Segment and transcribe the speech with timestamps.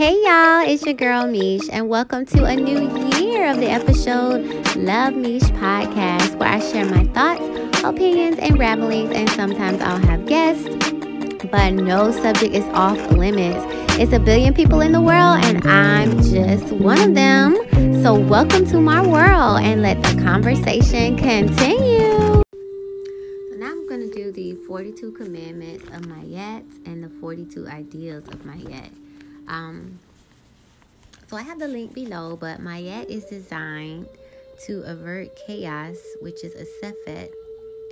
[0.00, 4.46] Hey y'all, it's your girl Meesh, and welcome to a new year of the episode
[4.74, 10.24] Love Meesh podcast, where I share my thoughts, opinions, and ramblings, and sometimes I'll have
[10.24, 10.70] guests,
[11.50, 13.62] but no subject is off limits.
[14.00, 17.56] It's a billion people in the world, and I'm just one of them.
[18.02, 22.08] So, welcome to my world, and let the conversation continue.
[22.08, 22.42] So,
[23.58, 28.36] now I'm going to do the 42 commandments of Ma'at and the 42 ideals of
[28.46, 28.92] Ma'at.
[29.50, 29.98] Um,
[31.26, 34.06] so I have the link below, but Ma'at is designed
[34.66, 37.30] to avert chaos, which is isfet,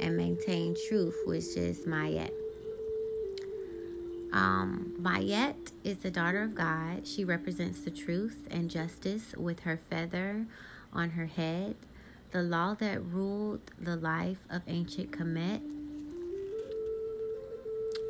[0.01, 2.31] and maintain truth, which is Ma'at.
[4.33, 7.07] Um, Ma'at is the daughter of God.
[7.07, 10.47] She represents the truth and justice with her feather
[10.93, 11.75] on her head,
[12.31, 15.61] the law that ruled the life of ancient Kemet.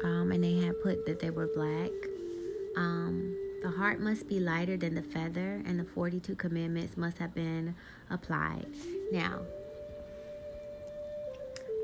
[0.05, 1.91] Um, and they had put that they were black.
[2.77, 7.35] Um, the heart must be lighter than the feather, and the 42 commandments must have
[7.35, 7.75] been
[8.11, 8.67] applied.
[9.11, 9.41] Now,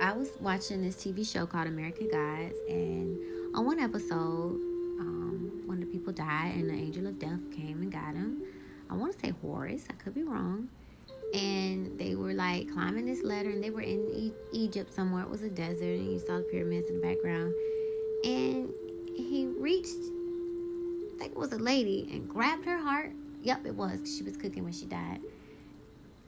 [0.00, 3.18] I was watching this TV show called American Gods, and
[3.56, 4.60] on one episode,
[5.00, 8.42] um, one of the people died, and the angel of death came and got him.
[8.88, 10.68] I want to say Horus, I could be wrong.
[11.32, 15.24] And they were like climbing this ladder, and they were in e- Egypt somewhere.
[15.24, 17.52] It was a desert, and you saw the pyramids in the background.
[18.24, 18.70] And
[19.16, 19.98] he reached
[21.14, 23.12] I think it was a lady, and grabbed her heart.
[23.42, 24.00] Yep, it was.
[24.16, 25.20] She was cooking when she died.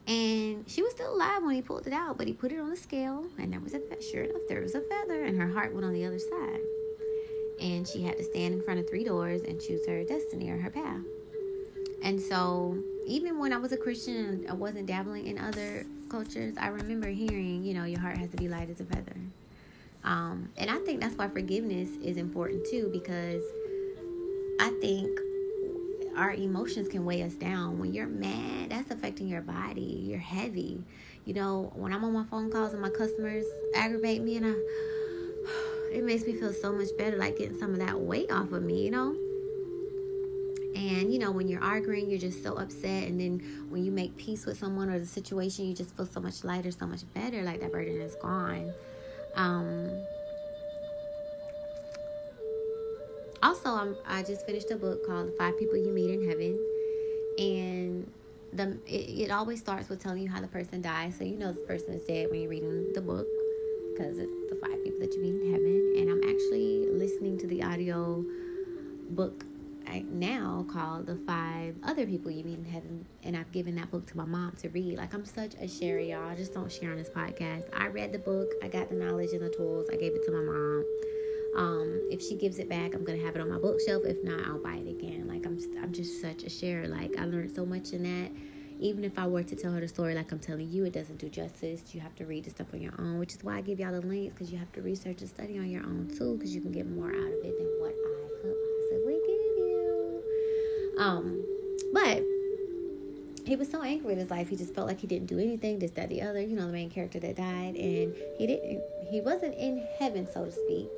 [0.06, 2.70] And she was still alive when he pulled it out, but he put it on
[2.70, 5.75] the scale, and there was a sure enough, there was a feather, and her heart
[5.75, 6.61] went on the other side.
[7.61, 10.59] And she had to stand in front of three doors and choose her destiny or
[10.59, 11.03] her path.
[12.03, 16.55] And so, even when I was a Christian and I wasn't dabbling in other cultures,
[16.61, 19.17] I remember hearing, you know, your heart has to be light as a feather.
[20.05, 23.43] Um, and I think that's why forgiveness is important too, because
[24.59, 25.21] I think
[26.17, 27.79] our emotions can weigh us down.
[27.79, 30.01] When you're mad, that's affecting your body.
[30.03, 30.83] You're heavy.
[31.25, 33.44] You know, when I'm on my phone calls and my customers
[33.75, 34.50] aggravate me and I
[35.93, 38.62] it makes me feel so much better like getting some of that weight off of
[38.62, 39.15] me, you know?
[40.75, 44.17] And you know, when you're arguing, you're just so upset and then when you make
[44.17, 47.43] peace with someone or the situation, you just feel so much lighter, so much better,
[47.43, 48.73] like that burden is gone.
[49.34, 49.91] Um
[53.47, 56.59] also I'm, i just finished a book called the five people you meet in heaven.
[57.39, 58.11] And
[58.53, 61.15] the it, it, always starts with telling you how the person died.
[61.15, 63.27] So you know this person is dead when you're reading the book
[63.93, 65.95] because it's the five people that you meet in heaven.
[65.99, 68.25] And i'm actually listening to the audio
[69.11, 69.45] book
[69.87, 73.06] right now called the five other people you meet in heaven.
[73.23, 74.97] And i've given that book to my mom to read.
[74.99, 76.29] Like i'm such a sharer y'all.
[76.29, 77.69] I just don't share on this podcast.
[77.73, 78.49] I read the book.
[78.62, 79.87] I got the knowledge and the tools.
[79.93, 80.85] I gave it to my mom
[81.55, 84.03] um, if she gives it back, I'm gonna have it on my bookshelf.
[84.05, 85.27] If not, I'll buy it again.
[85.29, 86.89] Like I'm, I'm just such a sharer.
[86.89, 88.31] Like I learned so much in that.
[88.79, 91.19] Even if I were to tell her the story like I'm telling you, it doesn't
[91.19, 91.83] do justice.
[91.95, 93.93] You have to read the stuff on your own, which is why I give y'all
[93.93, 96.61] the links because you have to research and study on your own too, because you
[96.61, 98.55] can get more out of it than what I could
[98.91, 100.23] possibly give you.
[100.99, 101.43] Um,
[101.95, 102.23] but
[103.47, 104.51] he was so angry in his life.
[104.51, 106.43] He just felt like he didn't do anything, this, that, the other.
[106.43, 108.83] You know, the main character that died, and he didn't.
[109.09, 110.89] He wasn't in heaven, so to speak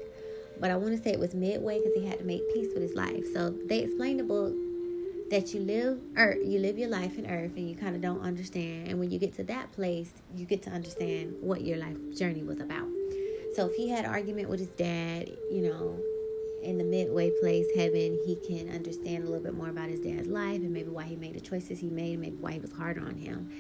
[0.60, 2.82] but I want to say it was midway because he had to make peace with
[2.82, 3.24] his life.
[3.32, 4.54] So they explain the book
[5.30, 8.20] that you live earth, you live your life in earth, and you kind of don't
[8.20, 8.88] understand.
[8.88, 12.42] And when you get to that place, you get to understand what your life journey
[12.42, 12.88] was about.
[13.54, 15.98] So if he had argument with his dad, you know,
[16.62, 20.28] in the midway place, heaven, he can understand a little bit more about his dad's
[20.28, 22.72] life and maybe why he made the choices he made, and maybe why he was
[22.72, 23.50] hard on him.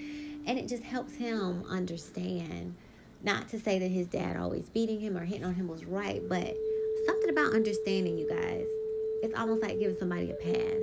[0.46, 2.74] And it just helps him understand.
[3.22, 6.22] Not to say that his dad always beating him or hitting on him was right,
[6.28, 6.56] but
[7.06, 8.66] something about understanding you guys.
[9.22, 10.82] It's almost like giving somebody a pass.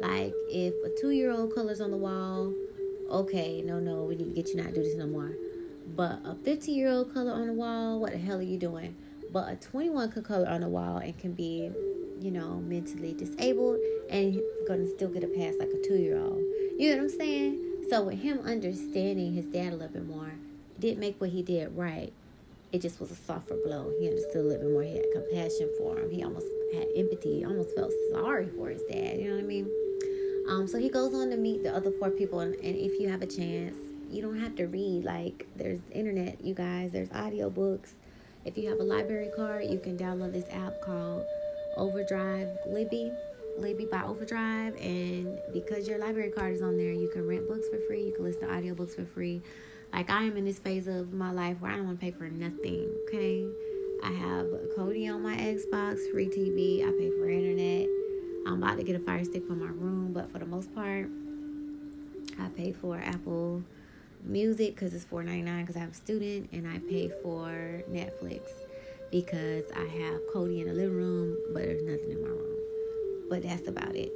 [0.00, 2.52] Like if a two year old colors on the wall,
[3.10, 5.32] okay, no, no, we need to get you not do this no more.
[5.96, 8.96] But a 50 year old color on the wall, what the hell are you doing?
[9.32, 11.70] But a 21 could color on the wall and can be,
[12.20, 13.78] you know, mentally disabled
[14.10, 16.42] and gonna still get a pass like a two year old.
[16.78, 17.64] You know what I'm saying?
[17.90, 20.32] So with him understanding his dad a little bit more,
[20.78, 22.12] did make what he did right
[22.72, 23.92] it just was a softer blow.
[23.98, 24.82] He understood a little bit more.
[24.82, 26.10] He had compassion for him.
[26.10, 27.38] He almost had empathy.
[27.38, 29.18] He almost felt sorry for his dad.
[29.18, 29.70] You know what I mean?
[30.48, 33.08] Um, so he goes on to meet the other four people, and, and if you
[33.08, 33.76] have a chance,
[34.10, 35.04] you don't have to read.
[35.04, 36.92] Like there's internet, you guys.
[36.92, 37.94] There's audio books.
[38.44, 41.24] If you have a library card, you can download this app called
[41.76, 43.12] Overdrive Libby.
[43.58, 47.66] Libby by Overdrive, and because your library card is on there, you can rent books
[47.68, 48.04] for free.
[48.04, 49.42] You can listen to audiobooks for free.
[49.92, 52.12] Like I am in this phase of my life where I don't want to pay
[52.12, 52.90] for nothing.
[53.08, 53.46] Okay,
[54.04, 54.46] I have
[54.76, 56.86] Kodi on my Xbox, free TV.
[56.86, 57.88] I pay for internet.
[58.46, 61.08] I'm about to get a fire stick for my room, but for the most part,
[62.38, 63.62] I pay for Apple
[64.24, 68.50] Music because it's $4.99 because I'm a student, and I pay for Netflix
[69.10, 72.58] because I have Kodi in the living room, but there's nothing in my room.
[73.28, 74.12] But that's about it.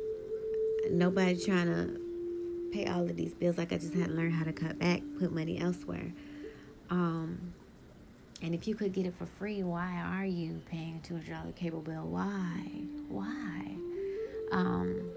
[0.91, 2.02] Nobody trying to
[2.73, 3.59] pay all of these bills.
[3.59, 6.13] Like I just had to learn how to cut back, put money elsewhere.
[6.91, 7.53] Um,
[8.43, 11.31] and if you could get it for free, why are you paying a two hundred
[11.31, 12.07] dollar cable bill?
[12.07, 12.59] Why?
[13.09, 13.77] Why?
[14.51, 15.11] Um,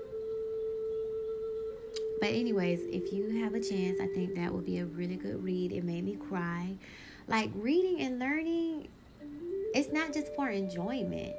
[2.22, 5.44] but anyways, if you have a chance, I think that would be a really good
[5.44, 5.72] read.
[5.72, 6.75] It made me cry.
[7.28, 8.88] Like reading and learning,
[9.74, 11.36] it's not just for enjoyment.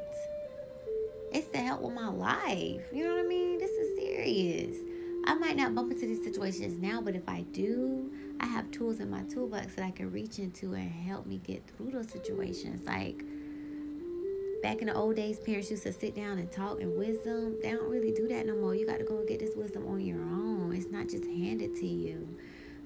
[1.33, 2.83] It's to help with my life.
[2.93, 3.59] You know what I mean?
[3.59, 4.77] This is serious.
[5.27, 9.01] I might not bump into these situations now, but if I do, I have tools
[9.01, 12.87] in my toolbox that I can reach into and help me get through those situations.
[12.87, 13.25] Like
[14.63, 17.57] back in the old days, parents used to sit down and talk and wisdom.
[17.61, 18.75] They don't really do that no more.
[18.75, 20.73] You got to go and get this wisdom on your own.
[20.75, 22.29] It's not just handed to you.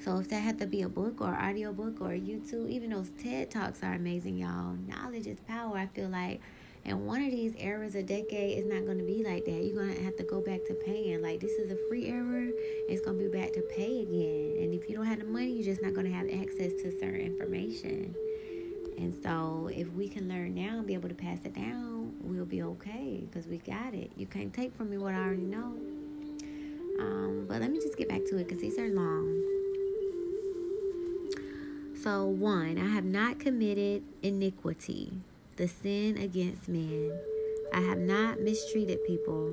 [0.02, 3.10] So if that had to be a book or audio book or YouTube, even those
[3.22, 4.76] TED Talks are amazing, y'all.
[4.88, 5.76] Knowledge is power.
[5.76, 6.40] I feel like
[6.84, 9.62] and one of these eras a decade is not going to be like that.
[9.62, 11.20] You're going to have to go back to paying.
[11.20, 12.50] Like, this is a free era.
[12.88, 14.56] It's going to be back to pay again.
[14.62, 16.90] And if you don't have the money, you're just not going to have access to
[16.98, 18.14] certain information.
[18.96, 22.44] And so, if we can learn now and be able to pass it down, we'll
[22.44, 24.10] be okay because we got it.
[24.16, 25.74] You can't take from me what I already know.
[26.98, 29.42] Um, but let me just get back to it because these are long.
[32.02, 35.12] So, one, I have not committed iniquity
[35.60, 37.12] the sin against men.
[37.70, 39.52] I have not mistreated people.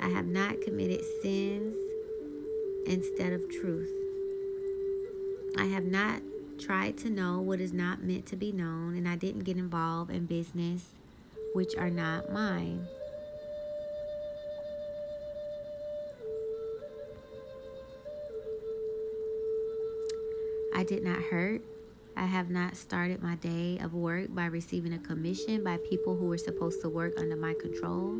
[0.00, 1.76] I have not committed sins
[2.84, 3.92] instead of truth.
[5.56, 6.20] I have not
[6.58, 10.10] tried to know what is not meant to be known, and I didn't get involved
[10.10, 10.86] in business
[11.54, 12.88] which are not mine.
[20.74, 21.62] I did not hurt
[22.18, 26.26] I have not started my day of work by receiving a commission by people who
[26.26, 28.18] were supposed to work under my control.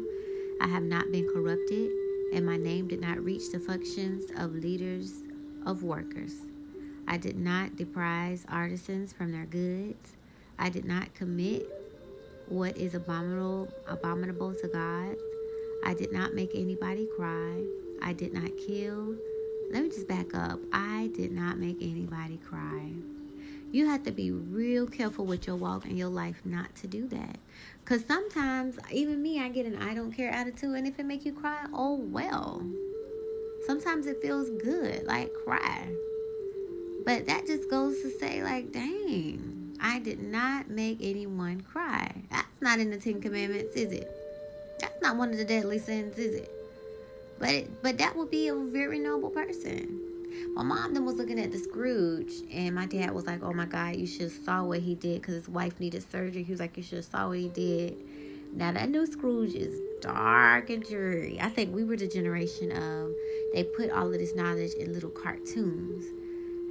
[0.61, 1.91] I have not been corrupted,
[2.33, 5.15] and my name did not reach the functions of leaders
[5.67, 6.33] of workers.
[7.09, 10.13] I did not deprive artisans from their goods.
[10.61, 11.69] I did not commit
[12.47, 15.17] what is abominable abominable to God.
[15.85, 17.65] I did not make anybody cry.
[18.01, 19.17] I did not kill.
[19.73, 20.61] Let me just back up.
[20.73, 22.93] I did not make anybody cry
[23.71, 27.07] you have to be real careful with your walk and your life not to do
[27.09, 27.37] that.
[27.85, 31.25] Because sometimes even me i get an i don't care attitude and if it make
[31.25, 32.63] you cry oh well.
[33.67, 35.89] Sometimes it feels good like cry.
[37.05, 42.11] But that just goes to say like dang i did not make anyone cry.
[42.31, 44.11] That's not in the ten commandments is it?
[44.81, 46.51] That's not one of the deadly sins is it?
[47.39, 50.08] But but that would be a very noble person
[50.55, 53.67] my mom then was looking at the Scrooge, and my dad was like, "Oh my
[53.67, 56.61] God, you should have saw what he did because his wife needed surgery." He was
[56.61, 57.97] like, "You should have saw what he did."
[58.55, 61.39] Now that new Scrooge is dark and dreary.
[61.41, 63.13] I think we were the generation of
[63.53, 66.05] they put all of this knowledge in little cartoons.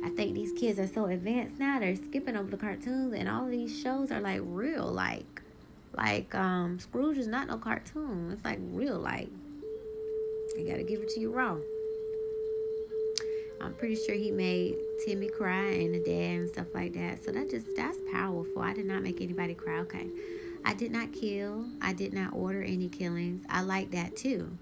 [0.04, 3.46] I think these kids are so advanced now; they're skipping over the cartoons, and all
[3.46, 5.42] of these shows are like real, like
[5.96, 8.32] like um Scrooge is not no cartoon.
[8.32, 9.30] It's like real, like
[10.58, 11.58] I gotta give it to you raw.
[13.62, 17.24] I'm pretty sure he made Timmy cry and the dad and stuff like that.
[17.24, 18.62] So that just that's powerful.
[18.62, 19.80] I did not make anybody cry.
[19.80, 20.08] Okay.
[20.66, 21.66] I did not kill.
[21.82, 23.46] I did not order any killings.
[23.50, 24.58] I like that too.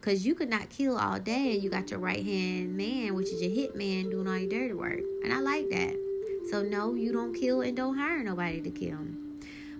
[0.00, 3.28] Cause you could not kill all day and you got your right hand man, which
[3.30, 5.00] is your hit man, doing all your dirty work.
[5.24, 5.96] And I like that.
[6.50, 8.98] So no, you don't kill and don't hire nobody to kill.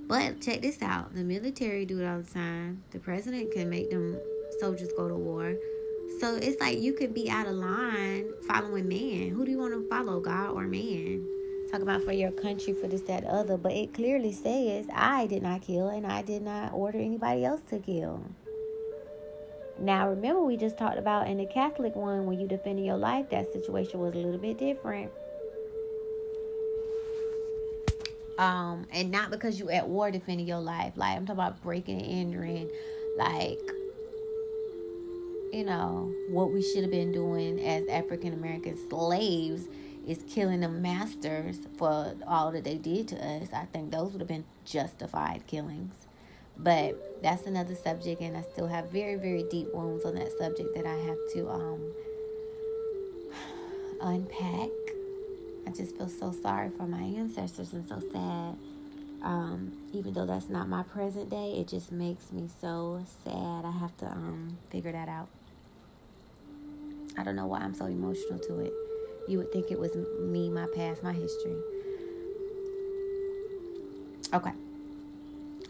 [0.07, 1.15] But check this out.
[1.15, 2.83] The military do it all the time.
[2.91, 4.19] The president can make them
[4.59, 5.55] soldiers go to war.
[6.21, 9.31] So it's like you could be out of line following man.
[9.31, 11.27] Who do you want to follow, God or man?
[11.71, 13.57] Talk about for your country, for this, that, other.
[13.59, 17.61] But it clearly says, I did not kill and I did not order anybody else
[17.71, 18.25] to kill.
[19.79, 23.31] Now, remember, we just talked about in the Catholic one, when you defended your life,
[23.31, 25.13] that situation was a little bit different.
[28.39, 30.95] Um, and not because you at war defending your life.
[30.97, 32.71] Like I'm talking about breaking and entering,
[33.17, 33.61] like
[35.53, 39.69] you know, what we should have been doing as African American slaves
[40.07, 43.49] is killing the masters for all that they did to us.
[43.55, 45.95] I think those would have been justified killings.
[46.59, 50.75] But that's another subject, and I still have very, very deep wounds on that subject
[50.77, 51.93] that I have to um,
[54.03, 54.71] unpack.
[55.67, 58.57] I just feel so sorry for my ancestors and so sad
[59.23, 63.65] Um, even though that's not my present day, it just makes me so sad.
[63.65, 65.29] I have to um, figure that out.
[67.17, 68.73] I don't know why I'm so emotional to it.
[69.29, 71.57] You would think it was me, my past, my history.
[74.33, 74.53] Okay.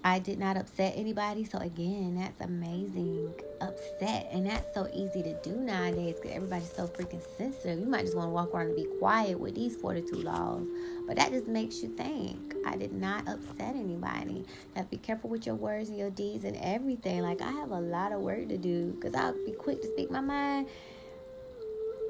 [0.05, 1.45] I did not upset anybody.
[1.45, 3.35] So, again, that's amazing.
[3.61, 4.29] Upset.
[4.33, 7.81] And that's so easy to do nowadays because everybody's so freaking sensitive.
[7.81, 10.63] You might just want to walk around and be quiet with these 42 laws.
[11.07, 12.55] But that just makes you think.
[12.65, 14.45] I did not upset anybody.
[14.77, 17.23] Now, be careful with your words and your deeds and everything.
[17.23, 20.11] Like, I have a lot of work to do because I'll be quick to speak
[20.11, 20.69] my mind.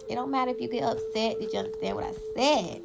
[0.09, 1.39] It don't matter if you get upset.
[1.39, 2.83] Did you understand what I said?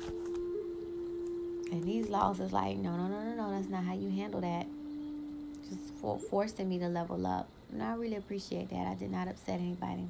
[1.71, 3.51] And these laws is like, no, no, no, no, no.
[3.51, 4.67] That's not how you handle that.
[5.69, 7.49] Just for forcing me to level up.
[7.71, 8.87] And I really appreciate that.
[8.87, 10.07] I did not upset anybody.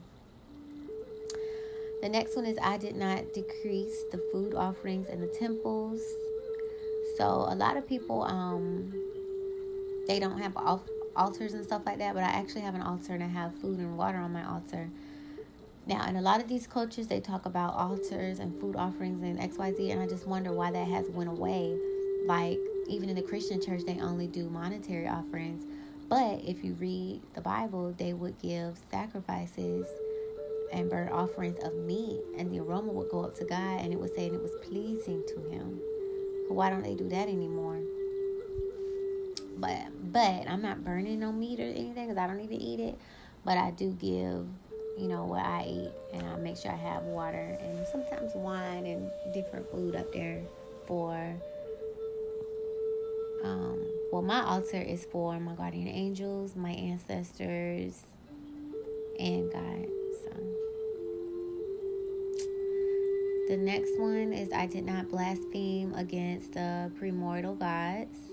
[2.02, 6.02] The next one is I did not decrease the food offerings in the temples.
[7.18, 8.94] So a lot of people um
[10.08, 10.82] they don't have off
[11.16, 13.80] altars and stuff like that, but I actually have an altar and I have food
[13.80, 14.90] and water on my altar.
[15.86, 19.40] Now, in a lot of these cultures, they talk about altars and food offerings and
[19.40, 21.78] XYZ, and I just wonder why that has went away.
[22.26, 25.66] Like, even in the Christian church, they only do monetary offerings.
[26.08, 29.86] But if you read the Bible, they would give sacrifices
[30.72, 34.00] and burnt offerings of meat, and the aroma would go up to God, and it
[34.00, 35.80] would say it was pleasing to Him.
[36.48, 37.80] Why don't they do that anymore?
[39.58, 42.98] But but I'm not burning no meat or anything because I don't even eat it.
[43.46, 44.48] But I do give
[44.98, 45.92] you know, what I eat.
[46.14, 50.42] And I make sure I have water and sometimes wine and different food up there
[50.86, 51.36] for.
[53.44, 58.04] Um, well, my altar is for my guardian angels, my ancestors,
[59.20, 59.88] and God.
[60.24, 60.64] So.
[63.50, 68.33] The next one is I did not blaspheme against the primordial gods.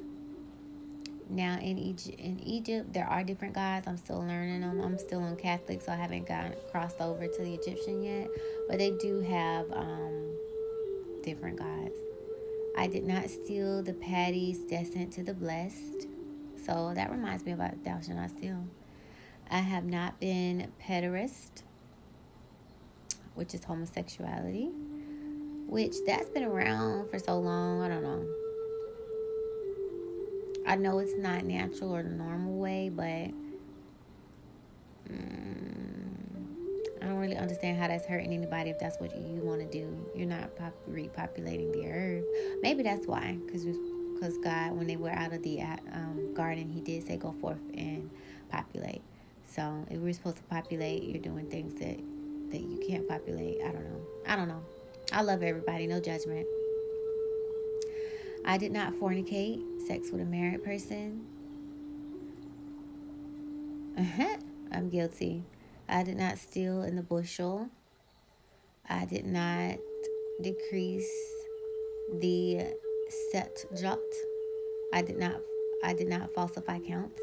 [1.31, 3.87] Now in Egypt, in Egypt, there are different gods.
[3.87, 4.81] I'm still learning them.
[4.81, 8.29] I'm still on Catholic, so I haven't gotten crossed over to the Egyptian yet.
[8.69, 10.37] But they do have um,
[11.23, 11.95] different gods.
[12.77, 16.09] I did not steal the patties destined to the blessed.
[16.67, 18.65] So that reminds me about thou shalt not steal.
[19.49, 21.63] I have not been pederast,
[23.35, 24.71] which is homosexuality,
[25.67, 27.83] which that's been around for so long.
[27.83, 28.50] I don't know.
[30.67, 33.31] I know it's not natural or the normal way, but
[35.13, 36.11] mm,
[37.03, 40.07] I don't really understand how that's hurting anybody if that's what you want to do.
[40.15, 42.25] You're not pop- repopulating the earth.
[42.63, 46.81] Maybe that's why, because because God, when they were out of the um, garden, He
[46.81, 48.11] did say, "Go forth and
[48.51, 49.03] populate."
[49.47, 51.99] So if we're supposed to populate, you're doing things that
[52.51, 53.59] that you can't populate.
[53.65, 54.01] I don't know.
[54.27, 54.63] I don't know.
[55.13, 55.87] I love everybody.
[55.87, 56.47] No judgment.
[58.45, 61.27] I did not fornicate, sex with a married person.
[63.99, 64.37] Uh-huh.
[64.73, 65.45] I'm guilty.
[65.89, 67.69] I did not steal in the bushel.
[68.89, 69.79] I did not
[70.43, 71.11] decrease
[72.21, 72.75] the
[73.33, 73.99] set jot.
[74.93, 75.41] I did not
[75.83, 77.21] I did not falsify counts.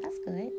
[0.00, 0.50] That's good.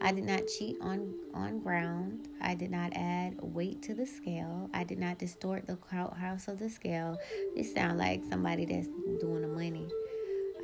[0.00, 2.28] I did not cheat on, on ground.
[2.40, 4.68] I did not add weight to the scale.
[4.74, 7.16] I did not distort the house of the scale.
[7.56, 8.88] This sounds like somebody that's
[9.20, 9.88] doing the money.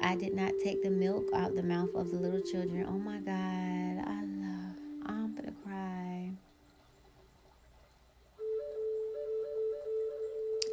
[0.02, 2.86] I did not take the milk out the mouth of the little children.
[2.88, 4.76] Oh my God, I love.
[5.06, 6.30] I'm gonna cry.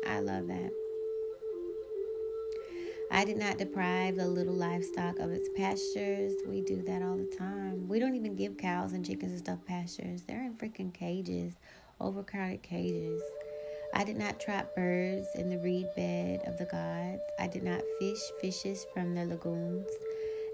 [0.08, 0.67] I love that.
[3.18, 6.36] I did not deprive the little livestock of its pastures.
[6.48, 7.88] We do that all the time.
[7.88, 10.22] We don't even give cows and chickens and stuff pastures.
[10.22, 11.56] They're in freaking cages,
[12.00, 13.20] overcrowded cages.
[13.96, 17.24] I did not trap birds in the reed bed of the gods.
[17.40, 19.90] I did not fish fishes from their lagoons.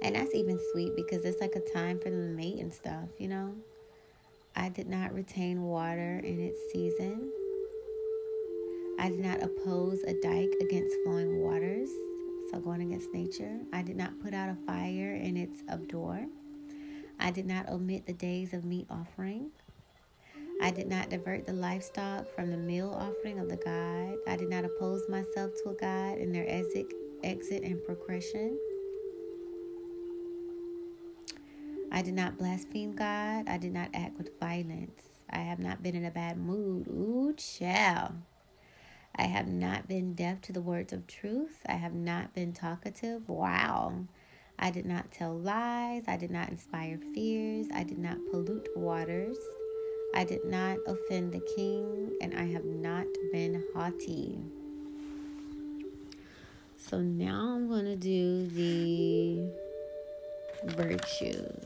[0.01, 3.10] And that's even sweet because it's like a time for them to mate and stuff,
[3.17, 3.53] you know?
[4.55, 7.29] I did not retain water in its season.
[9.00, 11.89] I did not oppose a dike against flowing waters
[12.53, 13.60] so going against nature.
[13.74, 16.27] I did not put out a fire in its abdor.
[17.19, 19.51] I did not omit the days of meat offering.
[20.62, 24.17] I did not divert the livestock from the meal offering of the God.
[24.27, 26.86] I did not oppose myself to a God in their exit,
[27.24, 28.57] exit and progression.
[31.91, 33.48] I did not blaspheme God.
[33.48, 35.03] I did not act with violence.
[35.29, 36.88] I have not been in a bad mood.
[36.88, 38.13] Ooh, child.
[39.15, 41.60] I have not been deaf to the words of truth.
[41.67, 43.29] I have not been talkative.
[43.29, 44.05] Wow.
[44.58, 46.03] I did not tell lies.
[46.08, 47.67] I did not inspire fears.
[47.74, 49.38] I did not pollute waters.
[50.15, 52.17] I did not offend the king.
[52.22, 54.39] And I have not been haughty.
[56.77, 59.50] So now I'm going to do the
[60.75, 61.65] virtues.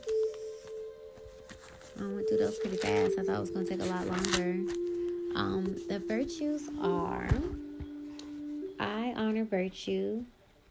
[1.99, 3.17] I went through those pretty fast.
[3.17, 4.86] I thought it was going to take a lot longer.
[5.35, 7.29] Um, the virtues are
[8.79, 10.23] I honor virtue.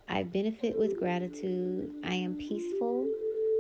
[0.08, 1.90] I benefit with gratitude.
[2.04, 3.08] I am peaceful.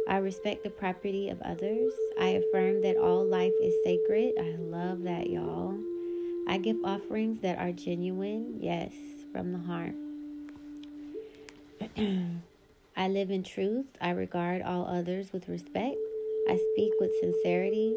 [0.08, 1.92] I respect the property of others.
[2.20, 4.34] I affirm that all life is sacred.
[4.38, 5.76] I love that, y'all.
[6.48, 8.92] I give offerings that are genuine, yes,
[9.32, 9.94] from the heart.
[12.96, 13.86] I live in truth.
[14.00, 15.96] I regard all others with respect.
[16.48, 17.96] I speak with sincerity.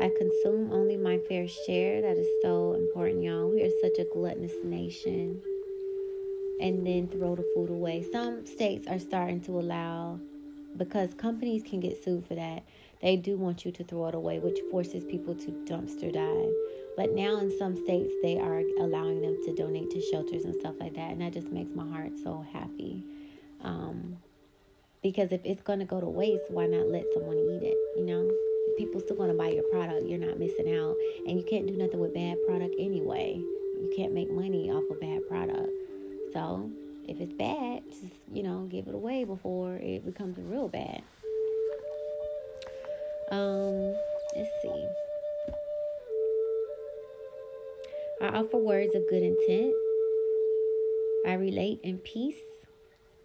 [0.00, 2.02] I consume only my fair share.
[2.02, 3.48] That is so important, y'all.
[3.48, 5.40] We are such a gluttonous nation.
[6.60, 8.04] And then throw the food away.
[8.12, 10.20] Some states are starting to allow,
[10.76, 12.62] because companies can get sued for that,
[13.02, 16.52] they do want you to throw it away, which forces people to dumpster dive.
[16.96, 20.74] But now in some states, they are allowing them to donate to shelters and stuff
[20.80, 21.10] like that.
[21.10, 23.04] And that just makes my heart so happy.
[23.62, 24.16] Um,
[25.02, 27.76] because if it's going to go to waste, why not let someone eat it?
[27.98, 28.30] You know,
[28.78, 30.06] people still going to buy your product.
[30.06, 30.96] You're not missing out.
[31.26, 33.34] And you can't do nothing with bad product anyway.
[33.36, 35.70] You can't make money off a of bad product.
[36.32, 36.70] So
[37.08, 41.02] if it's bad, just, you know, give it away before it becomes real bad.
[43.30, 43.94] Um,
[44.34, 44.86] let's see.
[48.22, 49.74] I offer words of good intent.
[51.26, 52.36] I relate in peace.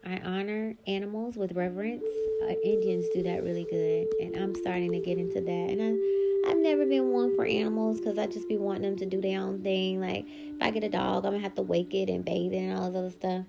[0.04, 2.04] I honor animals with reverence.
[2.48, 5.70] Uh, Indians do that really good, and I'm starting to get into that.
[5.70, 9.06] And I, I've never been one for animals because I just be wanting them to
[9.06, 10.00] do their own thing.
[10.00, 12.58] Like if I get a dog, I'm gonna have to wake it and bathe it
[12.58, 13.46] and all this other stuff.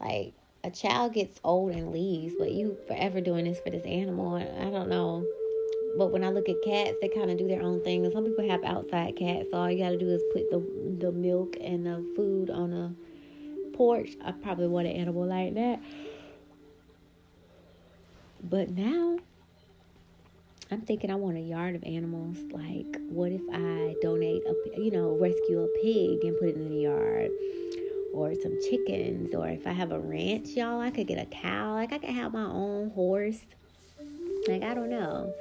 [0.00, 4.34] Like a child gets old and leaves, but you forever doing this for this animal.
[4.36, 5.24] I don't know.
[5.96, 8.04] But when I look at cats, they kind of do their own thing.
[8.04, 10.60] And some people have outside cats, so all you got to do is put the
[11.00, 12.94] the milk and the food on a
[13.76, 14.16] porch.
[14.24, 15.80] I probably want an animal like that.
[18.48, 19.18] But now
[20.70, 22.36] I'm thinking I want a yard of animals.
[22.52, 26.68] Like, what if I donate a, you know, rescue a pig and put it in
[26.68, 27.30] the yard?
[28.12, 31.72] Or some chickens, or if I have a ranch, y'all, I could get a cow.
[31.72, 33.40] Like, I could have my own horse.
[34.46, 35.34] Like, I don't know.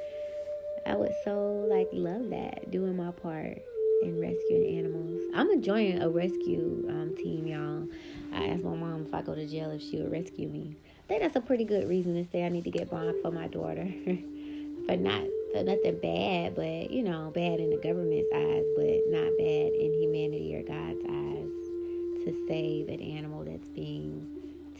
[0.85, 3.61] I would so like love that doing my part
[4.01, 5.21] in rescuing animals.
[5.33, 7.87] I'm join a rescue um, team, y'all.
[8.33, 10.75] I asked my mom if I go to jail if she would rescue me.
[11.13, 13.45] Think that's a pretty good reason to say I need to get bond for my
[13.45, 13.85] daughter.
[14.87, 15.21] for not
[15.53, 19.93] for nothing bad, but you know, bad in the government's eyes, but not bad in
[20.01, 24.25] humanity or God's eyes to save an animal that's being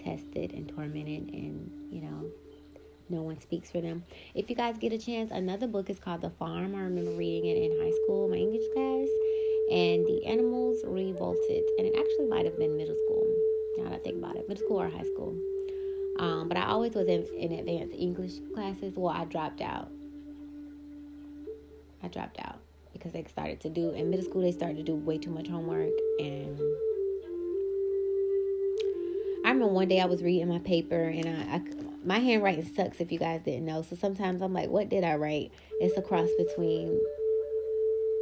[0.04, 2.26] tested and tormented and, you know,
[3.10, 4.04] no one speaks for them.
[4.34, 6.74] If you guys get a chance, another book is called The Farm.
[6.74, 9.08] I remember reading it in high school, my English class,
[9.70, 11.64] and the animals revolted.
[11.78, 13.28] And it actually might have been middle school.
[13.78, 15.38] Now that I think about it, middle school or high school.
[16.20, 18.94] Um, but I always was in, in advanced English classes.
[18.96, 19.90] Well, I dropped out.
[22.04, 22.60] I dropped out
[22.92, 24.42] because they started to do in middle school.
[24.42, 26.60] They started to do way too much homework, and
[29.46, 31.62] I remember one day I was reading my paper and I, I
[32.06, 33.82] my handwriting sucks if you guys didn't know.
[33.82, 35.52] So sometimes I'm like, what did I write?
[35.80, 37.00] It's a cross between,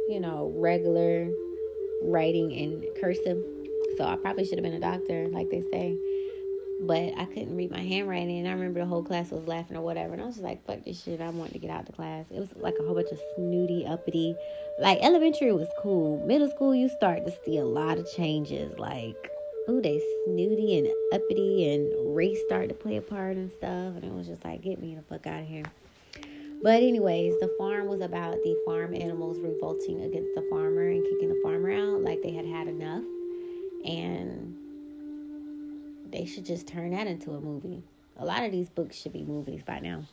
[0.08, 1.28] you know, regular
[2.02, 3.42] writing and cursive.
[3.96, 5.96] So I probably should have been a doctor, like they say.
[6.84, 8.40] But I couldn't read my handwriting.
[8.40, 10.14] And I remember the whole class was laughing or whatever.
[10.14, 11.20] And I was just like, fuck this shit.
[11.20, 12.26] I wanted to get out the class.
[12.30, 14.34] It was like a whole bunch of snooty, uppity.
[14.80, 16.24] Like elementary was cool.
[16.26, 18.76] Middle school, you start to see a lot of changes.
[18.78, 19.30] Like,
[19.68, 23.94] ooh, they snooty and uppity, and race started to play a part and stuff.
[23.94, 25.64] And it was just like, get me the fuck out of here.
[26.62, 31.28] But, anyways, the farm was about the farm animals revolting against the farmer and kicking
[31.28, 33.04] the farmer out like they had had enough.
[33.84, 34.56] And
[36.12, 37.82] they should just turn that into a movie.
[38.18, 40.04] A lot of these books should be movies by now.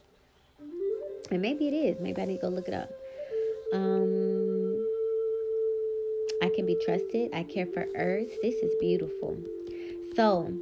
[1.31, 1.99] And maybe it is.
[1.99, 2.89] Maybe I need to go look it up.
[3.73, 4.87] Um,
[6.41, 7.31] I can be trusted.
[7.33, 8.29] I care for earth.
[8.41, 9.37] This is beautiful.
[10.15, 10.53] So,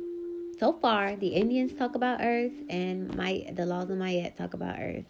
[0.60, 4.80] so far, the Indians talk about earth, and my the laws of Ma'at talk about
[4.80, 5.06] earth.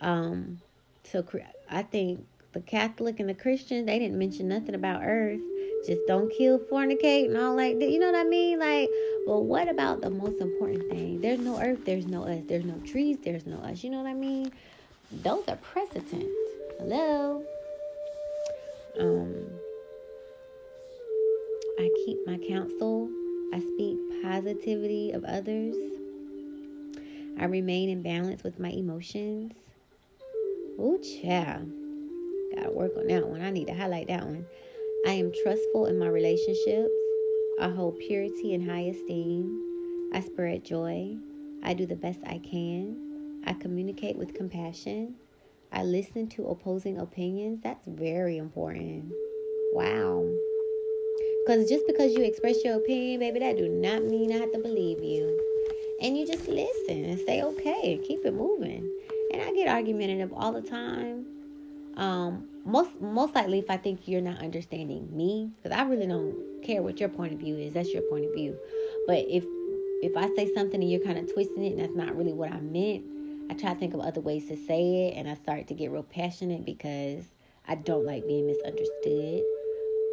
[0.00, 0.60] Um,
[1.04, 1.24] so
[1.70, 5.40] I think the Catholic and the Christian they didn't mention nothing about earth.
[5.86, 7.88] Just don't kill, fornicate, and all like that.
[7.88, 8.58] You know what I mean?
[8.58, 8.90] Like,
[9.26, 11.20] well, what about the most important thing?
[11.20, 11.84] There's no earth.
[11.84, 12.42] There's no us.
[12.46, 13.18] There's no trees.
[13.22, 13.84] There's no us.
[13.84, 14.50] You know what I mean?
[15.22, 16.30] Those are precedent.
[16.78, 17.44] Hello.
[18.98, 19.46] Um
[21.78, 23.08] I keep my counsel.
[23.52, 25.76] I speak positivity of others.
[27.38, 29.52] I remain in balance with my emotions.
[30.78, 31.70] Oh, child.
[32.54, 33.42] Gotta work on that one.
[33.42, 34.46] I need to highlight that one.
[35.04, 36.92] I am trustful in my relationships.
[37.60, 40.10] I hold purity and high esteem.
[40.12, 41.16] I spread joy.
[41.62, 43.42] I do the best I can.
[43.44, 45.14] I communicate with compassion.
[45.72, 47.60] I listen to opposing opinions.
[47.62, 49.12] That's very important.
[49.72, 50.28] Wow.
[51.44, 54.58] Because just because you express your opinion, baby, that do not mean I have to
[54.58, 55.38] believe you.
[56.00, 58.90] And you just listen and say, okay, keep it moving.
[59.32, 61.26] And I get argumentative all the time.
[61.96, 66.62] Um, most most likely if I think you're not understanding me, because I really don't
[66.62, 67.74] care what your point of view is.
[67.74, 68.56] That's your point of view.
[69.06, 69.44] But if
[70.02, 72.52] if I say something and you're kind of twisting it and that's not really what
[72.52, 73.04] I meant,
[73.50, 75.90] I try to think of other ways to say it and I start to get
[75.90, 77.24] real passionate because
[77.66, 79.42] I don't like being misunderstood.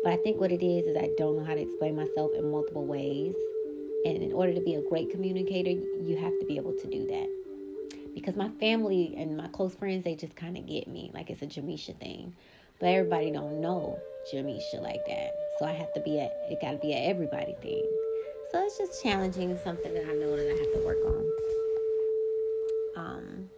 [0.04, 2.50] But I think what it is is I don't know how to explain myself in
[2.50, 3.36] multiple ways.
[4.06, 7.08] And in order to be a great communicator, you have to be able to do
[7.08, 7.43] that.
[8.14, 11.42] Because my family and my close friends, they just kind of get me like it's
[11.42, 12.36] a Jamisha thing.
[12.80, 14.00] But everybody don't know
[14.32, 15.32] Jamisha like that.
[15.60, 17.84] So I have to be a, it got to be a everybody thing.
[18.52, 21.26] So it's just challenging, something that I know that I have to work on.
[22.96, 23.50] Um,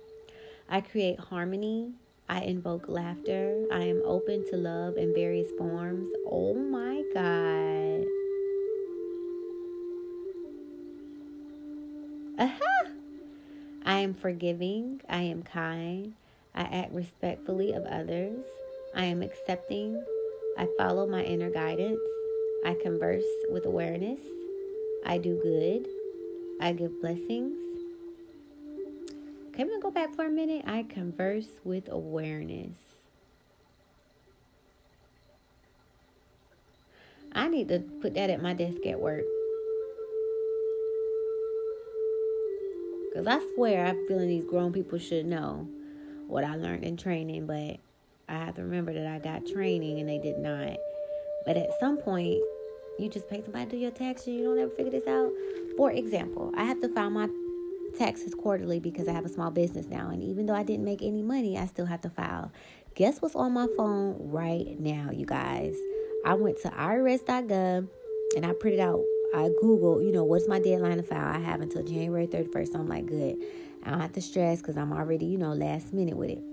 [0.69, 1.91] I create harmony.
[2.27, 3.65] I invoke laughter.
[3.71, 6.09] I am open to love in various forms.
[6.29, 7.94] Oh my God.
[13.95, 14.99] I am forgiving.
[15.08, 16.15] I am kind.
[16.53, 18.43] I act respectfully of others.
[18.93, 20.03] I am accepting.
[20.58, 22.01] I follow my inner guidance.
[22.65, 24.19] I converse with awareness.
[25.05, 25.88] I do good.
[26.60, 27.58] I give blessings.
[29.53, 30.65] Can we go back for a minute?
[30.67, 32.75] I converse with awareness.
[37.31, 39.23] I need to put that at my desk at work.
[43.15, 45.65] Because I swear I'm feeling these grown people should know
[46.28, 47.78] what I learned in training, but
[48.28, 50.75] I have to remember that I got training and they did not.
[51.45, 52.41] But at some point,
[52.99, 55.32] you just pay somebody to do your taxes you don't ever figure this out.
[55.78, 57.30] For example, I have to file my
[57.97, 60.10] taxes quarterly because I have a small business now.
[60.10, 62.51] And even though I didn't make any money, I still have to file.
[62.95, 65.78] Guess what's on my phone right now, you guys?
[66.25, 67.88] I went to irs.gov
[68.36, 69.01] and I printed out,
[69.35, 71.35] I Google, you know, what's my deadline to file?
[71.35, 72.71] I have until January 31st.
[72.71, 73.35] So I'm like, good.
[73.83, 76.43] I don't have to stress because I'm already, you know, last minute with it.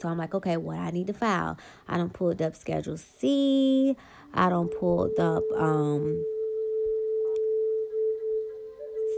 [0.00, 1.58] So I'm like, okay, what I need to file?
[1.88, 3.96] I don't pulled up Schedule C.
[4.32, 6.24] I don't pulled up um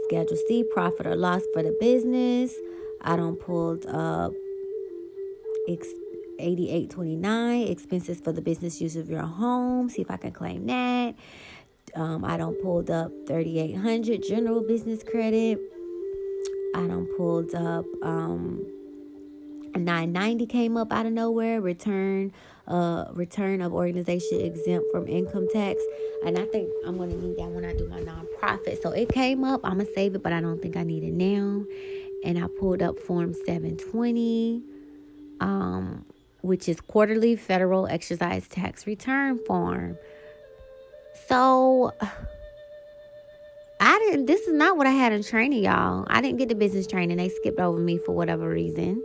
[0.07, 2.55] Schedule C, profit or loss for the business.
[3.01, 4.33] I don't pulled up
[5.67, 9.89] 8829 expenses for the business use of your home.
[9.89, 11.15] See if I can claim that.
[11.95, 15.59] Um, I don't pulled up 3800 general business credit.
[16.75, 18.65] I don't pulled up um,
[19.75, 21.61] 990 came up out of nowhere.
[21.61, 22.31] Return,
[22.67, 25.81] uh, return of organization exempt from income tax,
[26.25, 28.81] and I think I'm gonna need that when I do my nonprofit.
[28.81, 29.61] So it came up.
[29.63, 31.65] I'm gonna save it, but I don't think I need it now.
[32.23, 34.63] And I pulled up Form 720,
[35.39, 36.05] um,
[36.41, 39.97] which is quarterly federal exercise tax return form.
[41.27, 41.93] So.
[43.83, 46.05] I didn't this is not what I had in training, y'all.
[46.07, 47.17] I didn't get the business training.
[47.17, 49.03] They skipped over me for whatever reason.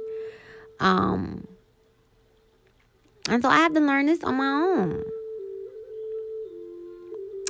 [0.80, 1.48] Um,
[3.28, 5.02] and so I have to learn this on my own.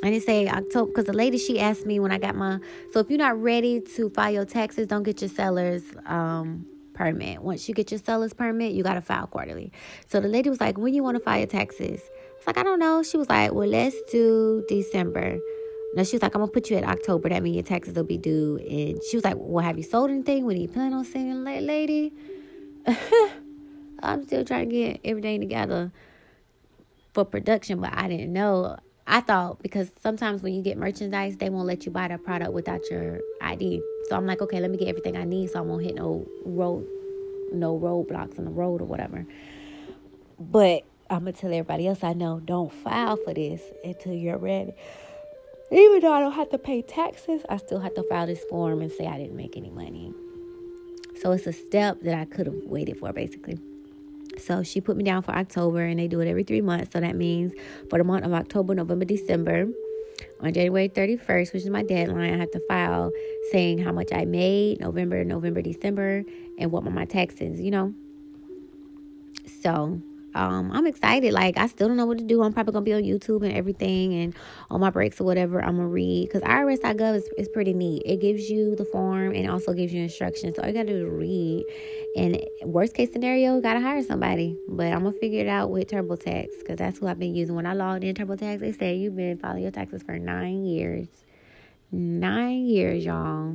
[0.05, 2.61] And it say October because the lady she asked me when I got my
[2.93, 7.43] so if you're not ready to file your taxes, don't get your seller's um permit.
[7.43, 9.73] Once you get your seller's permit, you gotta file quarterly.
[10.07, 12.01] So the lady was like, When you want to file your taxes?
[12.47, 13.03] It's like, I don't know.
[13.03, 15.41] She was like, Well, let's do December.
[15.97, 17.29] No, she was like, I'm gonna put you at October.
[17.29, 18.59] That means your taxes will be due.
[18.59, 20.47] And she was like, Well, have you sold anything?
[20.47, 22.13] When you plan on selling, late lady?
[24.01, 25.91] I'm still trying to get everything together
[27.15, 28.79] for production, but I didn't know.
[29.09, 32.53] I thought because sometimes when you get merchandise, they won't let you buy the product
[32.53, 33.83] without your ID.
[34.09, 36.25] So I'm like, okay, let me get everything I need so I won't hit no
[36.45, 36.87] road,
[37.53, 39.27] no roadblocks on the road or whatever.
[40.39, 44.75] But I'm gonna tell everybody else I know, don't file for this until you're ready.
[45.71, 48.81] Even though I don't have to pay taxes, I still have to file this form
[48.81, 50.13] and say I didn't make any money.
[51.21, 53.59] So it's a step that I could have waited for, basically.
[54.39, 56.93] So she put me down for October, and they do it every three months.
[56.93, 57.53] So that means
[57.89, 59.69] for the month of October, November, December,
[60.41, 63.11] on January 31st, which is my deadline, I have to file
[63.51, 66.25] saying how much I made November, November, December,
[66.59, 67.95] and what my taxes, you know.
[69.63, 70.01] So
[70.37, 71.33] um, I'm excited.
[71.33, 72.43] Like I still don't know what to do.
[72.43, 74.35] I'm probably gonna be on YouTube and everything, and
[74.71, 78.03] on my breaks or whatever, I'm gonna read because IRS.gov is, is pretty neat.
[78.05, 80.57] It gives you the form and also gives you instructions.
[80.57, 81.65] So all you gotta do is read.
[82.17, 84.57] And worst case scenario, gotta hire somebody.
[84.69, 87.55] But I'm gonna figure it out with TurboTax because that's who I've been using.
[87.55, 91.09] When I logged in TurboTax, they said you've been filing your taxes for nine years.
[91.93, 93.55] nine years, y'all.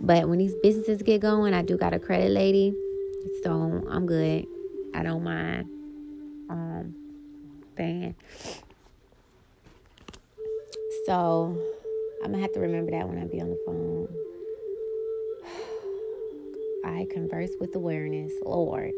[0.00, 2.74] But when these businesses get going, I do got a credit lady,
[3.42, 4.46] so I'm good.
[4.94, 5.68] I don't mind.
[6.50, 6.94] Um,
[7.76, 8.14] paying.
[11.06, 11.56] So
[12.22, 14.08] I'm gonna have to remember that when I be on the phone.
[16.84, 18.92] I converse with awareness, Lord.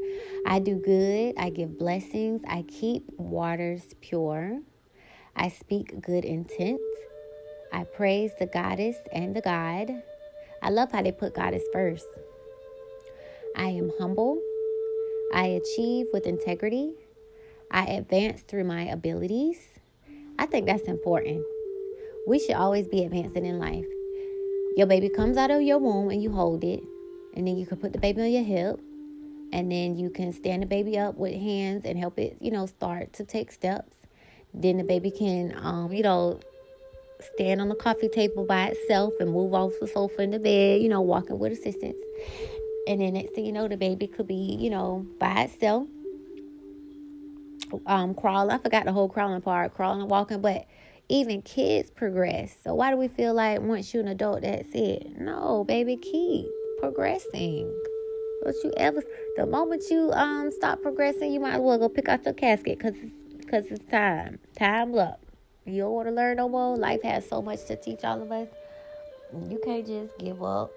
[0.47, 1.35] I do good.
[1.37, 2.41] I give blessings.
[2.49, 4.61] I keep waters pure.
[5.37, 6.81] I speak good intent.
[7.73, 10.03] I praise the goddess and the God.
[10.63, 12.07] I love how they put goddess first.
[13.57, 14.41] I am humble.
[15.35, 16.93] I achieve with integrity.
[17.73, 19.59] I advance through my abilities.
[20.39, 21.45] I think that's important.
[22.27, 23.87] We should always be advancing in life.
[24.77, 26.83] Your baby comes out of your womb and you hold it,
[27.35, 28.81] and then you can put the baby on your hip,
[29.53, 32.67] and then you can stand the baby up with hands and help it, you know,
[32.67, 33.97] start to take steps.
[34.55, 36.41] Then the baby can, um, you know,
[37.35, 40.83] stand on the coffee table by itself and move off the sofa in the bed,
[40.83, 41.99] you know, walking with assistance.
[42.87, 45.87] And then next thing you know, the baby could be, you know, by itself.
[47.87, 48.51] Um, crawl.
[48.51, 50.67] I forgot the whole crawling part, crawling and walking, but
[51.09, 52.57] even kids progress.
[52.65, 55.19] So why do we feel like once you're an adult, that's it?
[55.19, 56.47] No, baby, keep
[56.81, 57.73] progressing.
[58.45, 59.03] Don't you ever?
[59.37, 62.79] The moment you um stop progressing, you might as well go pick out your casket
[62.79, 62.95] because
[63.39, 64.39] because it's time.
[64.57, 65.21] Time up.
[65.65, 66.77] You don't want to learn no more.
[66.77, 68.49] Life has so much to teach all of us.
[69.49, 70.73] You can't just give up.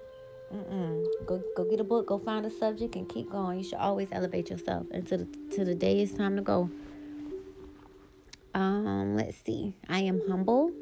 [0.54, 1.04] Mm-mm.
[1.26, 2.06] Go go get a book.
[2.06, 3.58] Go find a subject and keep going.
[3.58, 6.70] You should always elevate yourself until the the day it's time to go.
[8.56, 9.76] Um, let's see.
[9.86, 10.72] I am humble.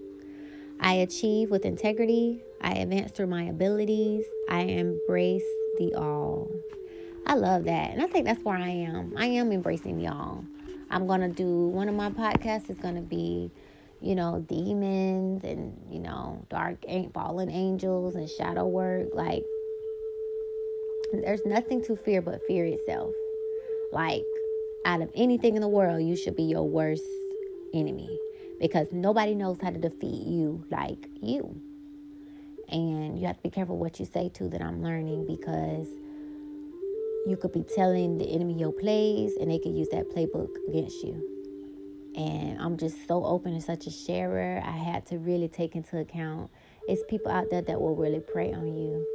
[0.81, 2.41] I achieve with integrity.
[2.61, 4.25] I advance through my abilities.
[4.49, 5.43] I embrace
[5.79, 6.49] the all.
[7.27, 7.91] I love that.
[7.91, 9.15] And I think that's where I am.
[9.17, 10.45] I am embracing the all.
[10.89, 13.51] I'm going to do one of my podcasts is going to be
[14.01, 16.85] you know, demons and, you know, dark
[17.15, 19.09] fallen angels and shadow work.
[19.15, 19.43] Like,
[21.13, 23.15] there's nothing to fear but fear itself.
[23.93, 24.25] Like,
[24.85, 27.03] out of anything in the world, you should be your worst
[27.75, 28.19] enemy
[28.61, 31.61] because nobody knows how to defeat you like you.
[32.69, 35.89] And you have to be careful what you say too, that I'm learning because
[37.27, 41.03] you could be telling the enemy your plays and they could use that playbook against
[41.03, 41.31] you
[42.17, 44.63] and I'm just so open and such a sharer.
[44.65, 46.51] I had to really take into account
[46.87, 49.07] it's people out there that will really prey on you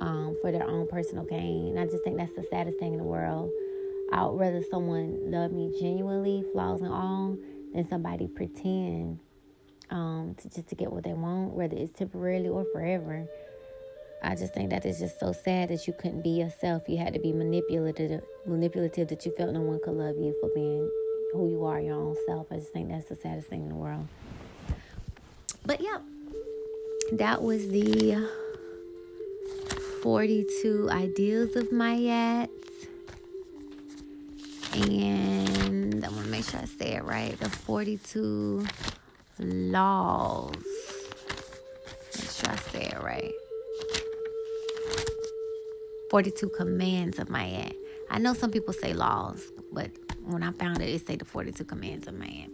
[0.00, 1.68] um, for their own personal gain.
[1.68, 3.50] And I just think that's the saddest thing in the world.
[4.12, 7.36] I would rather someone love me genuinely, flaws and all,
[7.74, 9.18] than somebody pretend
[9.90, 13.26] um, to just to get what they want, whether it's temporarily or forever.
[14.22, 16.84] I just think that is just so sad that you couldn't be yourself.
[16.88, 20.48] You had to be manipulative, manipulative that you felt no one could love you for
[20.54, 20.90] being
[21.34, 22.46] who you are, your own self.
[22.50, 24.08] I just think that's the saddest thing in the world.
[25.66, 25.98] But yeah,
[27.12, 28.28] that was the
[30.02, 32.48] 42 ideals of Ma'at.
[34.72, 35.23] And
[36.54, 37.38] Sure I say it right.
[37.40, 38.64] The 42
[39.40, 40.54] laws.
[42.16, 43.32] Make sure I say it right.
[46.10, 47.74] 42 commands of Ma'at.
[48.08, 49.90] I know some people say laws, but
[50.26, 52.50] when I found it, it say the 42 commands of man.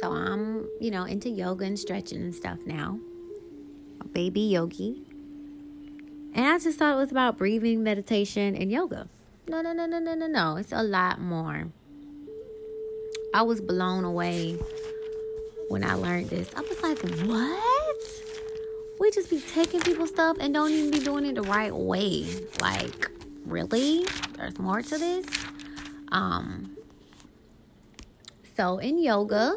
[0.00, 3.00] So I'm, you know, into yoga and stretching and stuff now.
[4.00, 5.02] A baby yogi.
[6.34, 9.08] And I just thought it was about breathing, meditation, and yoga.
[9.48, 10.56] No, no, no, no, no, no, no.
[10.56, 11.68] It's a lot more.
[13.32, 14.58] I was blown away
[15.68, 16.50] when I learned this.
[16.56, 17.96] I was like, what?
[18.98, 22.26] We just be taking people's stuff and don't even be doing it the right way.
[22.60, 23.10] Like,
[23.44, 24.04] really?
[24.36, 25.26] There's more to this.
[26.10, 26.76] Um,
[28.56, 29.56] so in yoga,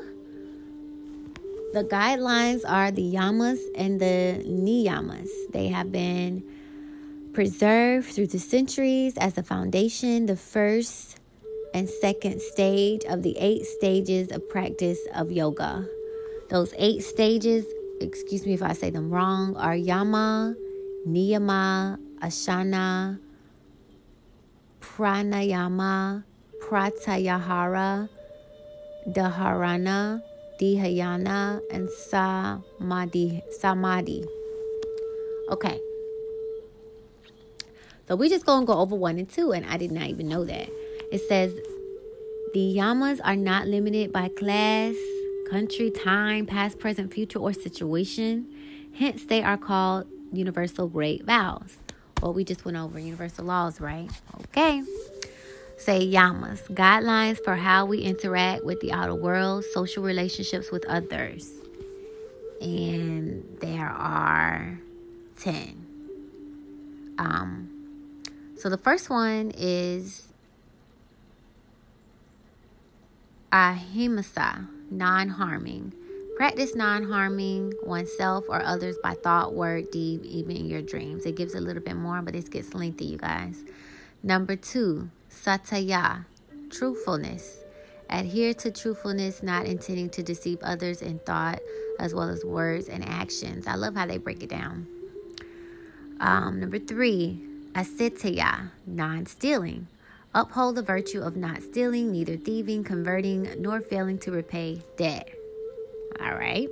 [1.73, 5.30] the guidelines are the yamas and the niyamas.
[5.52, 6.43] They have been
[7.33, 11.19] preserved through the centuries as a foundation, the first
[11.73, 15.87] and second stage of the eight stages of practice of yoga.
[16.49, 17.65] Those eight stages,
[18.01, 20.55] excuse me if I say them wrong, are yama,
[21.07, 23.19] niyama, asana,
[24.81, 26.23] pranayama,
[26.63, 28.09] pratyahara,
[29.07, 30.21] dharana,
[30.59, 33.41] dhyana, and samadhi.
[33.59, 34.25] samadhi.
[35.49, 35.79] Okay.
[38.09, 40.43] So we just gonna go over one and two, and I did not even know
[40.43, 40.67] that.
[41.11, 41.53] It says
[42.55, 44.95] the yamas are not limited by class,
[45.51, 48.47] country, time, past, present, future, or situation.
[48.95, 51.77] Hence, they are called universal great vows.
[52.21, 54.09] Well, we just went over universal laws, right?
[54.41, 54.81] Okay.
[55.77, 61.51] Say yamas, guidelines for how we interact with the outer world, social relationships with others.
[62.61, 64.79] and there are
[65.39, 65.85] 10.
[67.17, 67.69] Um,
[68.59, 70.27] so the first one is
[73.53, 75.93] ahimsa, non harming.
[76.35, 81.25] Practice non harming oneself or others by thought, word, deed, even in your dreams.
[81.25, 83.63] It gives a little bit more, but this gets lengthy, you guys.
[84.23, 86.25] Number two, satya,
[86.69, 87.63] truthfulness.
[88.09, 91.61] Adhere to truthfulness, not intending to deceive others in thought
[91.97, 93.67] as well as words and actions.
[93.67, 94.85] I love how they break it down.
[96.19, 99.88] Um, number three, asitya, non stealing.
[100.34, 105.29] Uphold the virtue of not stealing, neither thieving, converting, nor failing to repay debt.
[106.21, 106.67] All right.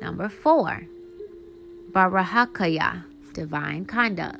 [0.00, 0.86] Number four,
[1.90, 4.38] Brahmacharya, divine conduct.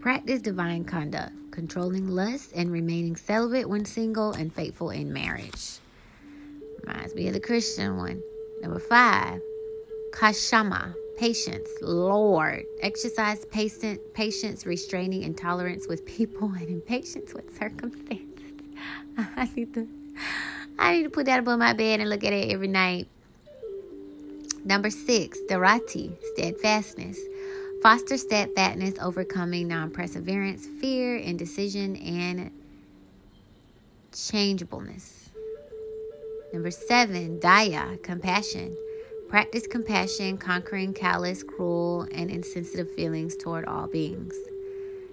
[0.00, 5.78] Practice divine conduct controlling lust, and remaining celibate when single and faithful in marriage.
[6.82, 8.22] Reminds me of the Christian one.
[8.62, 9.40] Number five,
[10.12, 12.64] Kshama, patience, Lord.
[12.80, 18.62] Exercise patient, patience, restraining intolerance with people and impatience with circumstances.
[19.18, 19.86] I need to
[20.78, 23.06] I need to put that above my bed and look at it every night.
[24.64, 27.18] Number six, Dharati, steadfastness.
[27.82, 32.50] Foster steadfastness, overcoming non perseverance, fear, indecision, and
[34.12, 35.28] changeableness.
[36.54, 38.74] Number seven, Daya, compassion.
[39.30, 44.34] Practice compassion, conquering callous, cruel, and insensitive feelings toward all beings.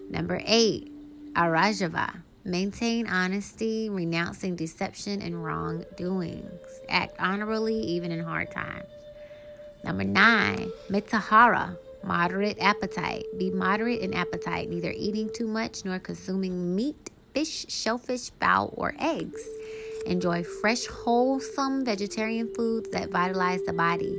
[0.09, 0.91] Number eight,
[1.33, 2.21] Arajava.
[2.43, 6.81] Maintain honesty, renouncing deception and wrongdoings.
[6.89, 8.87] Act honorably even in hard times.
[9.83, 13.25] Number nine, Mitahara Moderate appetite.
[13.37, 18.95] Be moderate in appetite, neither eating too much nor consuming meat, fish, shellfish, fowl, or
[18.97, 19.45] eggs.
[20.07, 24.17] Enjoy fresh, wholesome vegetarian foods that vitalize the body.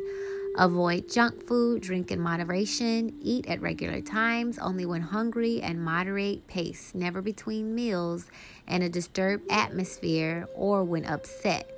[0.57, 6.47] Avoid junk food, drink in moderation, eat at regular times, only when hungry, and moderate
[6.47, 8.27] pace, never between meals,
[8.67, 11.71] and a disturbed atmosphere or when upset.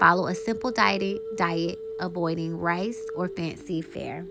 [0.00, 4.26] Follow a simple diet, diet avoiding rice or fancy fare.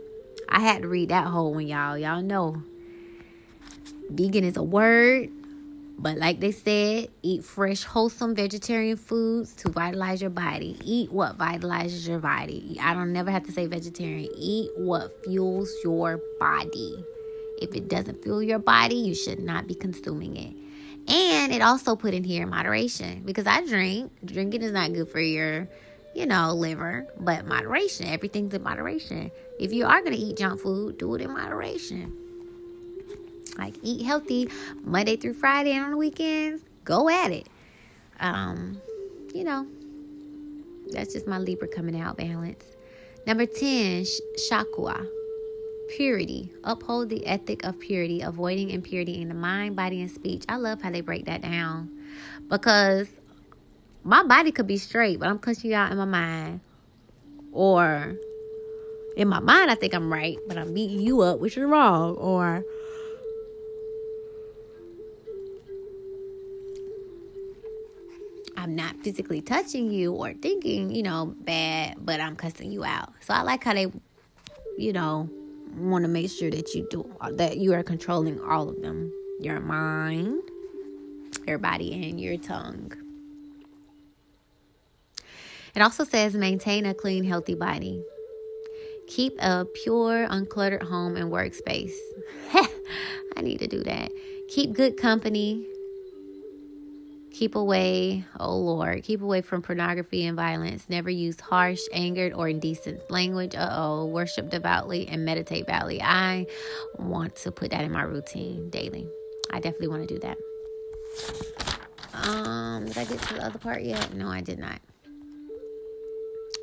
[0.49, 1.97] I had to read that whole one, y'all.
[1.97, 2.61] Y'all know
[4.09, 5.29] vegan is a word,
[5.97, 10.77] but like they said, eat fresh, wholesome vegetarian foods to vitalize your body.
[10.83, 12.77] Eat what vitalizes your body.
[12.81, 14.29] I don't never have to say vegetarian.
[14.37, 17.03] Eat what fuels your body.
[17.61, 20.55] If it doesn't fuel your body, you should not be consuming it.
[21.11, 24.11] And it also put in here moderation because I drink.
[24.25, 25.67] Drinking is not good for your
[26.13, 28.07] you know, liver, but moderation.
[28.07, 29.31] Everything's in moderation.
[29.59, 32.15] If you are going to eat junk food, do it in moderation.
[33.57, 34.49] Like eat healthy
[34.83, 37.47] Monday through Friday and on the weekends, go at it.
[38.19, 38.81] Um,
[39.33, 39.67] you know,
[40.91, 42.65] that's just my Libra coming out balance.
[43.25, 44.05] Number 10,
[44.49, 45.07] Shakwa.
[45.95, 46.51] Purity.
[46.63, 50.43] Uphold the ethic of purity, avoiding impurity in the mind, body, and speech.
[50.49, 51.89] I love how they break that down
[52.49, 53.07] because
[54.03, 56.61] my body could be straight, but I'm cussing you out in my mind.
[57.51, 58.15] Or
[59.15, 62.15] in my mind, I think I'm right, but I'm beating you up, which is wrong.
[62.15, 62.63] Or
[68.63, 73.11] I'm not physically touching you or thinking, you know, bad, but I'm cussing you out.
[73.19, 73.87] So I like how they,
[74.77, 75.29] you know,
[75.75, 79.59] want to make sure that you do that you are controlling all of them your
[79.59, 80.41] mind,
[81.45, 82.93] your body, and your tongue.
[85.75, 88.01] It also says maintain a clean, healthy body.
[89.07, 91.91] Keep a pure, uncluttered home and workspace.
[92.53, 94.09] I need to do that.
[94.47, 95.67] Keep good company.
[97.33, 100.85] Keep away, oh Lord, keep away from pornography and violence.
[100.87, 103.55] Never use harsh, angered, or indecent language.
[103.55, 104.05] Uh oh.
[104.05, 105.99] Worship devoutly and meditate badly.
[106.01, 106.45] I
[106.99, 109.07] want to put that in my routine daily.
[109.51, 110.37] I definitely want to do that.
[112.13, 114.13] Um, did I get to the other part yet?
[114.13, 114.79] No, I did not.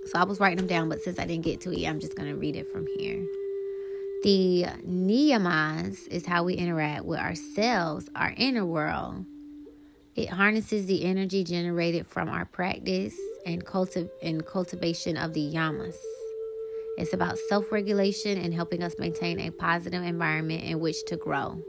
[0.06, 2.16] So I was writing them down, but since I didn't get to it, I'm just
[2.16, 3.26] going to read it from here.
[4.22, 9.24] The niyamas is how we interact with ourselves, our inner world.
[10.16, 15.96] It harnesses the energy generated from our practice and, cultiv- and cultivation of the yamas.
[16.98, 21.62] It's about self regulation and helping us maintain a positive environment in which to grow.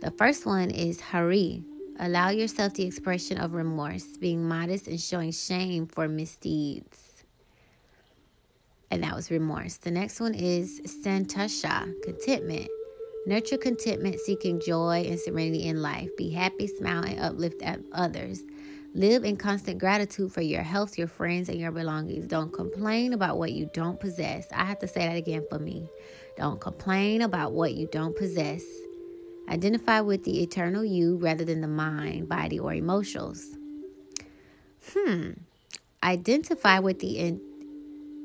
[0.00, 1.62] The first one is Hari.
[1.98, 7.10] Allow yourself the expression of remorse, being modest and showing shame for misdeeds
[8.90, 9.76] and that was remorse.
[9.76, 12.68] The next one is santosha, contentment.
[13.26, 16.08] Nurture contentment, seeking joy and serenity in life.
[16.16, 17.62] Be happy, smile, and uplift
[17.92, 18.42] others.
[18.94, 22.26] Live in constant gratitude for your health, your friends, and your belongings.
[22.26, 24.48] Don't complain about what you don't possess.
[24.52, 25.88] I have to say that again for me.
[26.36, 28.64] Don't complain about what you don't possess.
[29.48, 33.56] Identify with the eternal you rather than the mind, body, or emotions.
[34.92, 35.32] Hmm.
[36.02, 37.18] Identify with the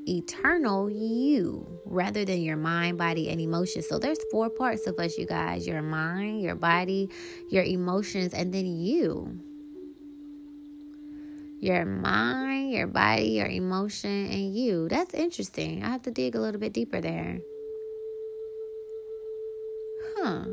[0.08, 3.88] eternal you rather than your mind, body, and emotions.
[3.88, 7.10] So there's four parts of us, you guys your mind, your body,
[7.50, 9.40] your emotions, and then you
[11.60, 14.88] your mind, your body, your emotion, and you.
[14.88, 15.84] That's interesting.
[15.84, 17.40] I have to dig a little bit deeper there.
[20.18, 20.46] Huh.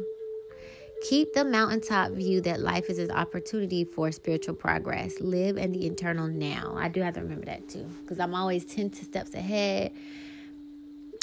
[1.02, 5.20] Keep the mountaintop view that life is an opportunity for spiritual progress.
[5.20, 6.74] Live in the internal now.
[6.78, 9.92] I do have to remember that too, because I'm always 10 steps ahead.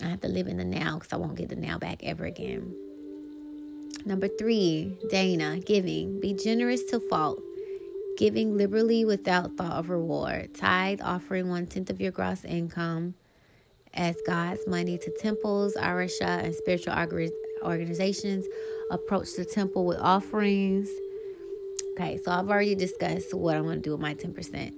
[0.04, 2.26] I have to live in the now because I won't get the now back ever
[2.26, 2.76] again.
[4.06, 6.20] Number three, Dana, giving.
[6.20, 7.42] Be generous to fault
[8.20, 13.14] giving liberally without thought of reward, tithe offering one tenth of your gross income
[13.94, 16.94] as God's money to temples, Arisha, and spiritual
[17.64, 18.46] organizations.
[18.90, 20.90] Approach the temple with offerings.
[21.94, 24.74] Okay, so I've already discussed what I'm going to do with my 10%.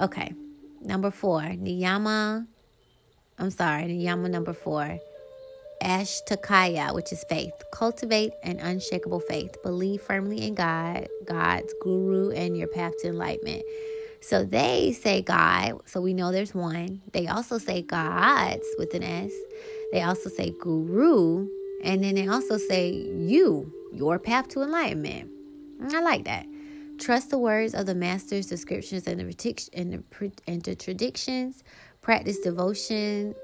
[0.00, 0.34] Okay,
[0.82, 2.46] number four, Niyama.
[3.38, 4.98] I'm sorry, Niyama number four
[5.82, 7.52] Ashtakaya, which is faith.
[7.72, 9.56] Cultivate an unshakable faith.
[9.62, 13.62] Believe firmly in God, God's guru, and your path to enlightenment.
[14.20, 17.02] So they say God, so we know there's one.
[17.12, 19.32] They also say God's with an S.
[19.92, 21.48] They also say guru,
[21.84, 25.30] and then they also say you, your path to enlightenment.
[25.80, 26.46] Mm, I like that.
[26.98, 31.62] Trust the words of the masters, descriptions, and the, and the, and the traditions.
[32.00, 33.34] Practice devotion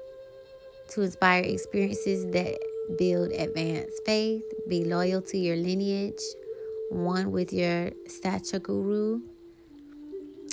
[0.89, 2.57] to inspire experiences that
[2.97, 6.21] build advanced faith, be loyal to your lineage,
[6.89, 9.21] one with your stature guru.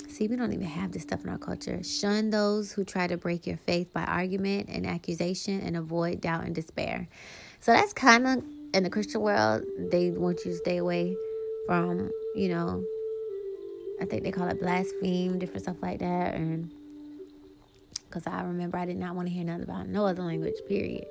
[0.07, 1.81] See, we don't even have this stuff in our culture.
[1.83, 6.43] Shun those who try to break your faith by argument and accusation and avoid doubt
[6.43, 7.07] and despair.
[7.61, 8.43] So that's kind of
[8.73, 11.15] in the Christian world, they want you to stay away
[11.67, 12.83] from, you know,
[14.01, 16.33] I think they call it blaspheme, different stuff like that.
[16.33, 16.71] And
[18.09, 21.05] because I remember I did not want to hear nothing about no other language, period.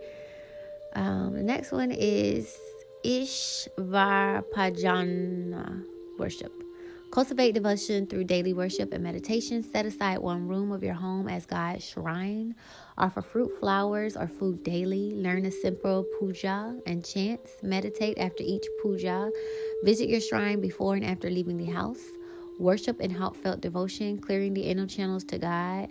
[0.94, 2.58] Um, the next one is
[3.04, 5.84] Ishvarapujana
[6.18, 6.52] worship.
[7.10, 9.64] Cultivate devotion through daily worship and meditation.
[9.64, 12.54] Set aside one room of your home as God's shrine.
[12.96, 15.14] Offer fruit, flowers, or food daily.
[15.14, 17.50] Learn a simple puja and chants.
[17.62, 19.30] Meditate after each puja.
[19.82, 22.02] Visit your shrine before and after leaving the house.
[22.60, 25.90] Worship in heartfelt devotion, clearing the inner channels to God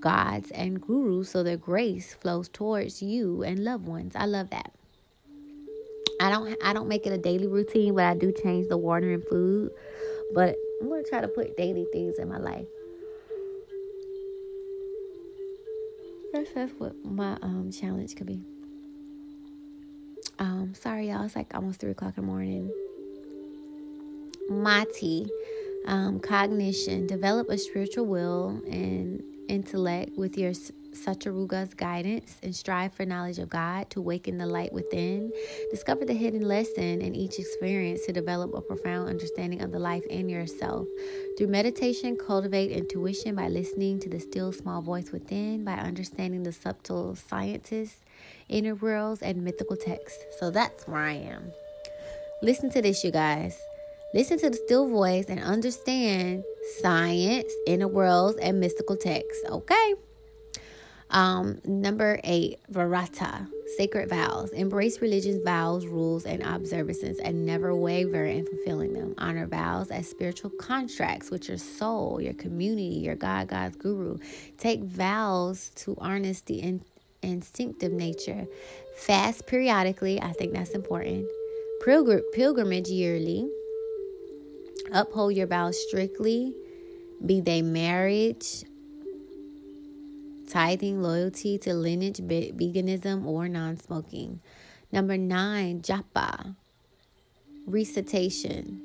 [0.00, 4.12] gods and gurus so their grace flows towards you and loved ones.
[4.14, 4.72] I love that.
[6.20, 9.12] I don't I don't make it a daily routine, but I do change the water
[9.12, 9.70] and food.
[10.34, 12.66] But I'm gonna try to put daily things in my life.
[16.32, 18.42] That's that's what my um challenge could be.
[20.38, 22.70] Um, sorry y'all, it's like almost three o'clock in the morning.
[24.50, 25.26] Mati,
[25.86, 30.52] um, cognition, develop a spiritual will and intellect with your
[30.96, 35.30] Sataruga's guidance and strive for knowledge of God to awaken the light within.
[35.70, 40.04] Discover the hidden lesson in each experience to develop a profound understanding of the life
[40.10, 40.86] and yourself.
[41.36, 46.52] Through meditation, cultivate intuition by listening to the still small voice within, by understanding the
[46.52, 47.98] subtle sciences,
[48.48, 50.24] inner worlds, and mythical texts.
[50.38, 51.52] So that's where I am.
[52.42, 53.58] Listen to this, you guys.
[54.14, 56.44] Listen to the still voice and understand
[56.80, 59.44] science, inner worlds, and mystical texts.
[59.50, 59.94] Okay.
[61.10, 64.50] Um, number eight, Varata, sacred vows.
[64.50, 69.14] Embrace religion's vows, rules, and observances and never waver in fulfilling them.
[69.18, 74.18] Honor vows as spiritual contracts with your soul, your community, your God, God's guru.
[74.58, 76.82] Take vows to harness the in-
[77.22, 78.46] instinctive nature.
[78.96, 81.26] Fast periodically, I think that's important.
[81.86, 83.48] Pilgr- pilgrimage yearly
[84.92, 86.54] Uphold your vows strictly,
[87.24, 88.64] be they marriage,
[90.46, 94.40] tithing, loyalty to lineage, veganism, or non smoking.
[94.92, 96.54] Number nine, japa,
[97.66, 98.82] recitation.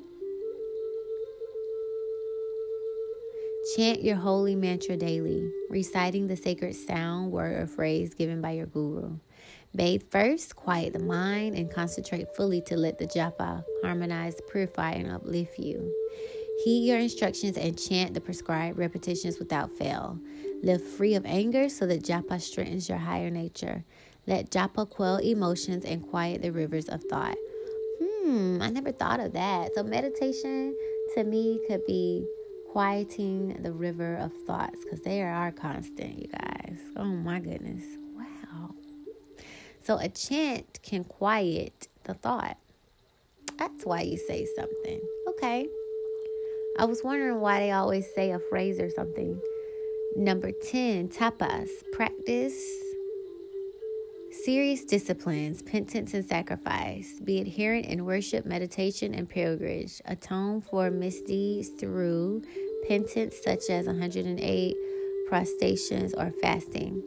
[3.75, 8.65] Chant your holy mantra daily, reciting the sacred sound, word, or phrase given by your
[8.65, 9.17] guru.
[9.73, 15.11] Bathe first, quiet the mind, and concentrate fully to let the japa harmonize, purify, and
[15.11, 15.93] uplift you.
[16.65, 20.19] Heed your instructions and chant the prescribed repetitions without fail.
[20.63, 23.83] Live free of anger so that japa strengthens your higher nature.
[24.27, 27.37] Let japa quell emotions and quiet the rivers of thought.
[28.01, 29.73] Hmm, I never thought of that.
[29.73, 30.75] So, meditation
[31.15, 32.25] to me could be
[32.71, 36.79] quieting the river of thoughts because they are our constant, you guys.
[36.95, 37.83] Oh my goodness.
[38.15, 38.75] Wow.
[39.83, 42.57] So a chant can quiet the thought.
[43.57, 45.01] That's why you say something.
[45.29, 45.67] Okay.
[46.79, 49.41] I was wondering why they always say a phrase or something.
[50.15, 52.61] Number 10, tapas, practice.
[54.43, 61.69] Serious disciplines, penance and sacrifice, be adherent in worship, meditation, and pilgrimage, atone for misdeeds
[61.69, 62.41] through
[62.87, 64.75] penance such as 108
[65.29, 67.01] prostrations or fasting.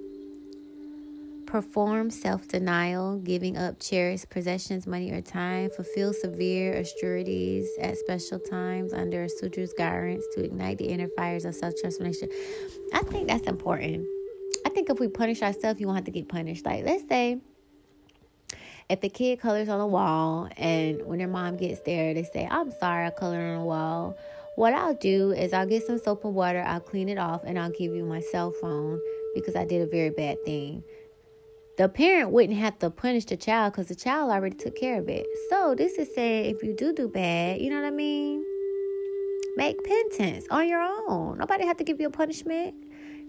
[1.54, 5.70] Perform self denial, giving up cherished possessions, money, or time.
[5.70, 11.44] Fulfill severe austerities at special times under a Sutra's guidance to ignite the inner fires
[11.44, 12.28] of self transformation.
[12.92, 14.04] I think that's important.
[14.66, 16.66] I think if we punish ourselves, you won't have to get punished.
[16.66, 17.40] Like, let's say
[18.90, 22.48] if the kid colors on the wall and when their mom gets there, they say,
[22.50, 24.16] I'm sorry, I colored on the wall.
[24.56, 27.56] What I'll do is I'll get some soap and water, I'll clean it off, and
[27.60, 29.00] I'll give you my cell phone
[29.36, 30.82] because I did a very bad thing.
[31.76, 35.08] The parent wouldn't have to punish the child because the child already took care of
[35.08, 35.26] it.
[35.50, 38.44] So, this is saying if you do do bad, you know what I mean?
[39.56, 41.38] Make penance on your own.
[41.38, 42.76] Nobody have to give you a punishment.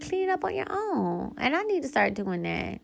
[0.02, 1.34] Clean it up on your own.
[1.38, 2.82] And I need to start doing that.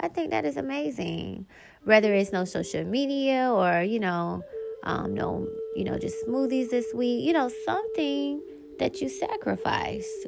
[0.00, 1.46] I think that is amazing.
[1.84, 4.42] Whether it's no social media or, you know,
[4.82, 8.42] um, no, you know, just smoothies this week, you know, something
[8.78, 10.26] that you sacrificed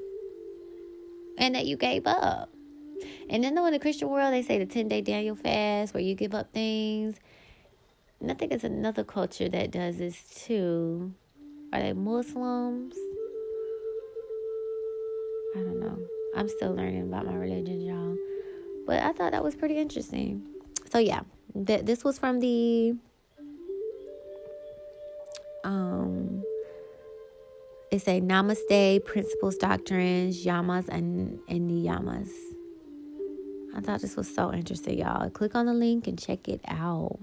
[1.37, 2.56] and that you gave up.
[3.29, 6.03] And then though in the Christian world they say the 10 day Daniel fast where
[6.03, 7.17] you give up things.
[8.21, 11.13] And I think it's another culture that does this too.
[11.73, 12.95] Are they Muslims?
[15.55, 15.99] I don't know.
[16.37, 18.17] I'm still learning about my religion, y'all.
[18.87, 20.43] But I thought that was pretty interesting.
[20.91, 21.21] So yeah,
[21.67, 22.95] th- this was from the
[25.65, 26.43] um
[27.91, 32.29] it's a namaste principles doctrines yamas and, and niyamas
[33.77, 37.19] i thought this was so interesting y'all click on the link and check it out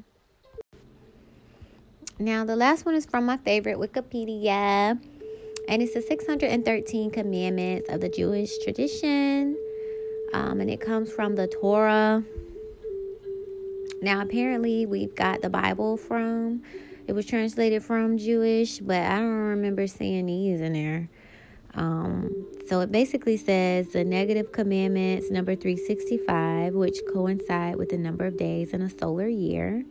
[2.19, 4.97] now the last one is from my favorite wikipedia
[5.67, 9.57] and it's the 613 commandments of the Jewish tradition.
[10.33, 12.23] Um, and it comes from the Torah.
[14.01, 16.63] Now, apparently, we've got the Bible from,
[17.07, 21.09] it was translated from Jewish, but I don't remember seeing these in there.
[21.75, 28.25] Um, so it basically says the negative commandments, number 365, which coincide with the number
[28.25, 29.83] of days in a solar year.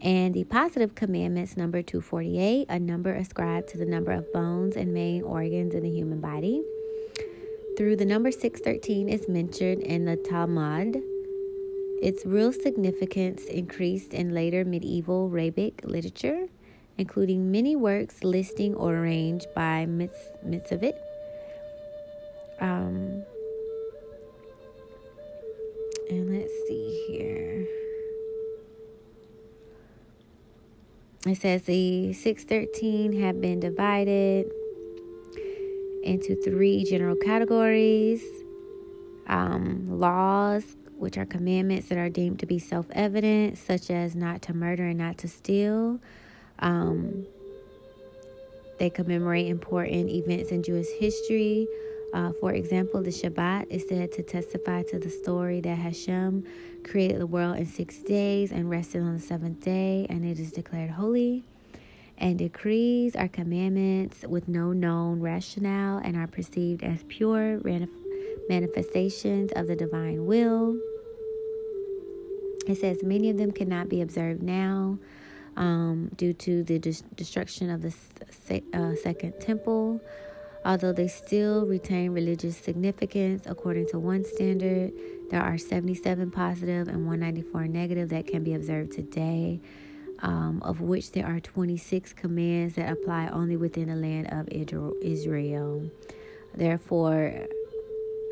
[0.00, 4.94] And the positive commandments, number 248, a number ascribed to the number of bones and
[4.94, 6.62] main organs in the human body.
[7.76, 11.02] Through the number 613 is mentioned in the Talmud.
[12.00, 16.46] Its real significance increased in later medieval rabbinic literature,
[16.96, 21.07] including many works listing or arranged by Mitzvot.
[22.60, 23.24] Um,
[26.10, 27.66] and let's see here.
[31.26, 34.50] It says the 613 have been divided
[36.02, 38.22] into three general categories
[39.26, 40.64] um, laws,
[40.96, 44.86] which are commandments that are deemed to be self evident, such as not to murder
[44.86, 46.00] and not to steal.
[46.60, 47.26] Um,
[48.78, 51.66] they commemorate important events in Jewish history.
[52.12, 56.44] Uh, for example, the Shabbat is said to testify to the story that Hashem
[56.82, 60.50] created the world in six days and rested on the seventh day, and it is
[60.50, 61.44] declared holy.
[62.16, 67.60] And decrees are commandments with no known rationale and are perceived as pure
[68.48, 70.78] manifestations of the divine will.
[72.66, 74.98] It says many of them cannot be observed now
[75.56, 77.94] um, due to the destruction of the
[78.72, 80.00] uh, second temple.
[80.68, 84.92] Although they still retain religious significance according to one standard,
[85.30, 89.60] there are 77 positive and 194 negative that can be observed today,
[90.18, 94.46] um, of which there are 26 commands that apply only within the land of
[95.00, 95.90] Israel.
[96.54, 97.46] Therefore,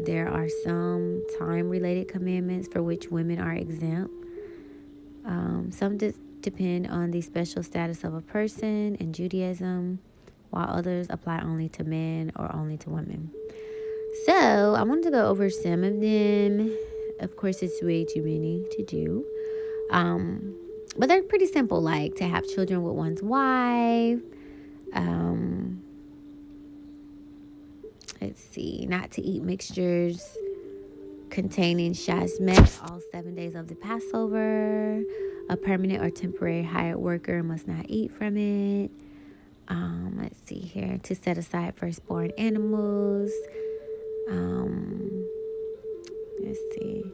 [0.01, 4.12] there are some time related commandments for which women are exempt.
[5.24, 6.12] Um, some de-
[6.43, 10.01] depend on the special status of a person in Judaism
[10.51, 13.30] while others apply only to men or only to women.
[14.24, 16.76] So, I wanted to go over some of them.
[17.20, 19.24] Of course, it's way too many to do.
[19.90, 20.55] Um,
[20.97, 24.20] but they're pretty simple, like to have children with one's wife.
[24.92, 25.82] Um,
[28.20, 30.36] let's see, not to eat mixtures
[31.28, 35.03] containing shashmet all seven days of the Passover.
[35.49, 38.90] A permanent or temporary hired worker must not eat from it
[39.69, 40.99] Um, let's see here.
[41.03, 43.31] To set aside firstborn animals.
[44.31, 45.27] Um,
[46.43, 47.05] let's see.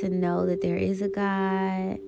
[0.00, 1.98] To know that there is a God,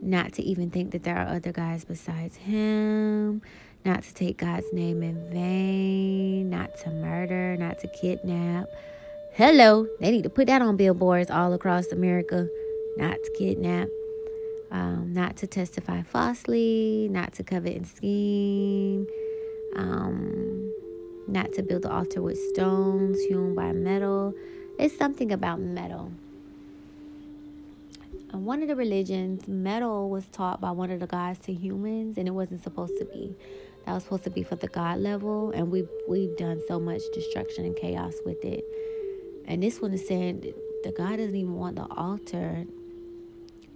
[0.00, 3.42] not to even think that there are other guys besides Him,
[3.84, 8.66] not to take God's name in vain, not to murder, not to kidnap.
[9.32, 12.48] Hello, they need to put that on billboards all across America.
[12.96, 13.88] Not to kidnap,
[14.74, 19.06] um, not to testify falsely, not to covet and scheme,
[19.76, 20.72] um,
[21.28, 24.34] not to build the altar with stones hewn by metal.
[24.76, 26.10] It's something about metal.
[28.32, 32.18] In one of the religions, metal was taught by one of the gods to humans,
[32.18, 33.36] and it wasn't supposed to be.
[33.86, 37.02] That was supposed to be for the God level, and we've we've done so much
[37.12, 38.64] destruction and chaos with it.
[39.46, 40.52] And this one is saying
[40.82, 42.66] the God doesn't even want the altar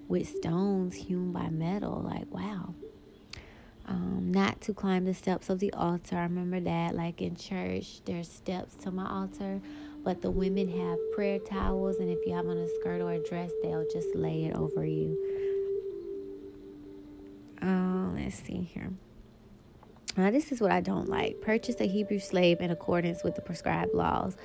[0.08, 2.00] with stones hewn by metal.
[2.02, 2.74] Like wow.
[3.86, 6.16] Um, not to climb the steps of the altar.
[6.16, 9.62] I remember that, like in church, there's steps to my altar,
[10.04, 13.26] but the women have prayer towels, and if you have on a skirt or a
[13.26, 15.16] dress, they'll just lay it over you.
[17.62, 18.90] Uh, let's see here.
[20.18, 21.40] Now, this is what I don't like.
[21.40, 24.36] Purchase a Hebrew slave in accordance with the prescribed laws.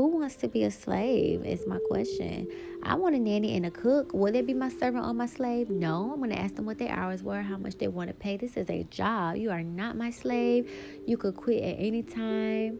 [0.00, 1.44] Who wants to be a slave?
[1.44, 2.48] Is my question.
[2.82, 4.14] I want a nanny and a cook.
[4.14, 5.68] Will they be my servant or my slave?
[5.68, 6.12] No.
[6.14, 8.38] I'm going to ask them what their hours were, how much they want to pay.
[8.38, 9.36] This is a job.
[9.36, 10.70] You are not my slave.
[11.06, 12.78] You could quit at any time.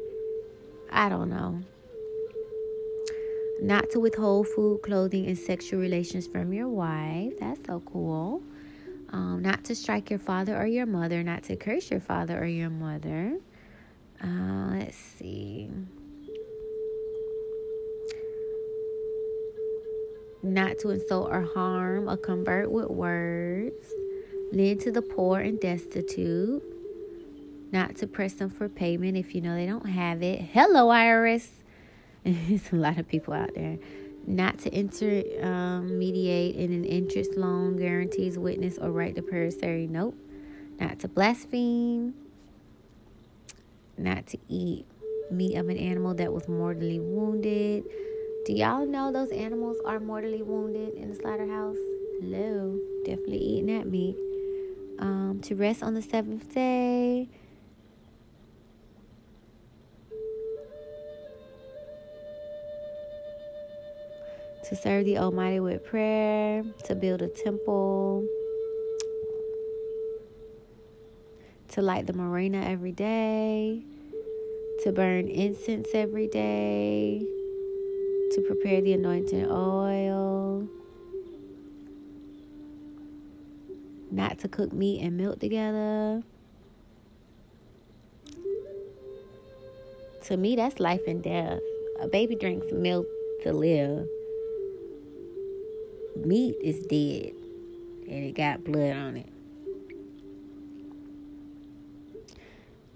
[0.90, 1.60] I don't know.
[3.60, 7.34] Not to withhold food, clothing, and sexual relations from your wife.
[7.38, 8.42] That's so cool
[9.12, 12.46] um, not to strike your father or your mother, not to curse your father or
[12.46, 13.36] your mother.
[14.24, 15.68] Uh, let's see.
[20.42, 23.92] Not to insult or harm or convert with words.
[24.52, 26.62] Lend to the poor and destitute.
[27.72, 30.40] Not to press them for payment if you know they don't have it.
[30.40, 31.48] Hello, IRS.
[32.24, 33.78] There's a lot of people out there
[34.26, 40.14] not to intermediate um, in an interest loan, guarantees witness, or write the promissory note,
[40.78, 42.14] not to blaspheme,
[43.96, 44.86] not to eat
[45.30, 47.84] meat of an animal that was mortally wounded.
[48.46, 51.76] Do y'all know those animals are mortally wounded in the slaughterhouse?
[52.20, 54.16] Hello, definitely eating that meat.
[54.98, 57.28] Um, to rest on the seventh day,
[64.64, 68.26] to serve the Almighty with prayer, to build a temple,
[71.68, 73.82] to light the menorah every day,
[74.82, 77.26] to burn incense every day,
[78.30, 80.68] to prepare the anointing oil,
[84.10, 86.22] not to cook meat and milk together.
[90.24, 91.60] To me, that's life and death.
[92.00, 93.06] A baby drinks milk
[93.42, 94.06] to live
[96.24, 97.32] meat is dead
[98.08, 99.28] and it got blood on it.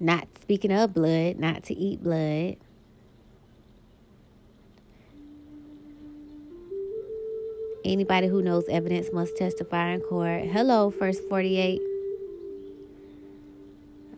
[0.01, 2.57] Not speaking of blood, not to eat blood.
[7.85, 10.45] Anybody who knows evidence must testify in court.
[10.47, 11.83] Hello, first 48.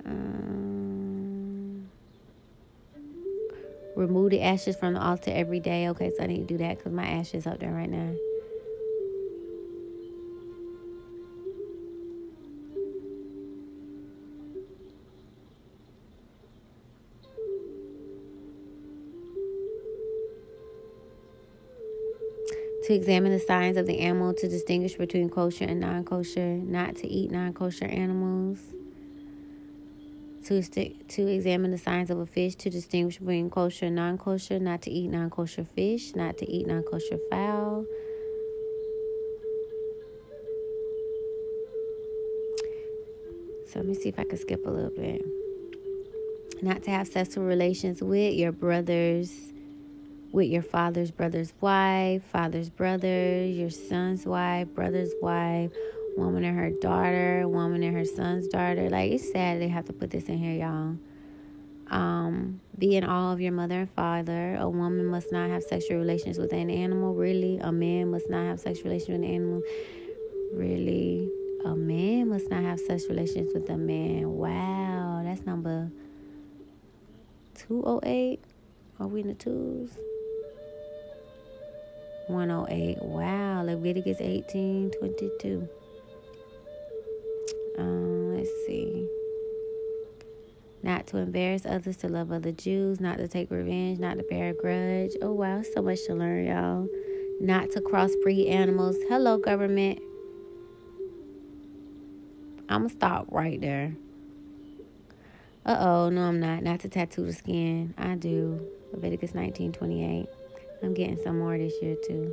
[0.05, 1.89] Um,
[3.97, 5.89] remove the ashes from the altar every day.
[5.89, 8.15] Okay, so I need to do that because my ashes up there right now.
[22.87, 26.95] To examine the signs of the animal to distinguish between kosher and non kosher, not
[26.95, 28.61] to eat non kosher animals,
[30.45, 34.17] to, st- to examine the signs of a fish to distinguish between kosher and non
[34.17, 37.87] kosher, not to eat non kosher fish, not to eat non kosher fowl.
[43.67, 45.27] So let me see if I can skip a little bit.
[46.63, 49.53] Not to have sexual relations with your brothers
[50.37, 55.73] with your father's brother's wife, father's brother, your son's wife, brother's wife,
[56.19, 58.91] woman and her daughter, woman and her son's daughter.
[58.91, 60.97] Like it's sad they have to put this in here, y'all.
[61.91, 64.57] Um, be in awe of your mother and father.
[64.57, 67.15] A woman must not have sexual relations with an animal.
[67.15, 69.63] Really, a man must not have sexual relations with an animal.
[70.53, 71.31] Really,
[71.65, 74.31] a man must not have sexual relations with a man.
[74.33, 75.91] Wow, that's number
[77.55, 78.41] two oh eight.
[79.01, 79.97] Are we in the twos?
[82.29, 82.99] 108.
[83.03, 85.69] Wow, Leviticus 18 22.
[87.79, 89.09] Um, let's see.
[90.83, 94.51] not to embarrass others, to love other Jews, not to take revenge, not to bear
[94.51, 95.13] a grudge.
[95.23, 96.89] Oh, wow, so much to learn, y'all.
[97.41, 98.97] Not to crossbreed animals.
[99.09, 100.01] Hello, government.
[102.69, 103.95] I'm going to stop right there.
[105.65, 106.63] Uh oh, no, I'm not.
[106.63, 107.95] Not to tattoo the skin.
[107.99, 108.61] I do.
[108.93, 110.29] Leviticus 19:28.
[110.83, 112.33] I'm getting some more this year too.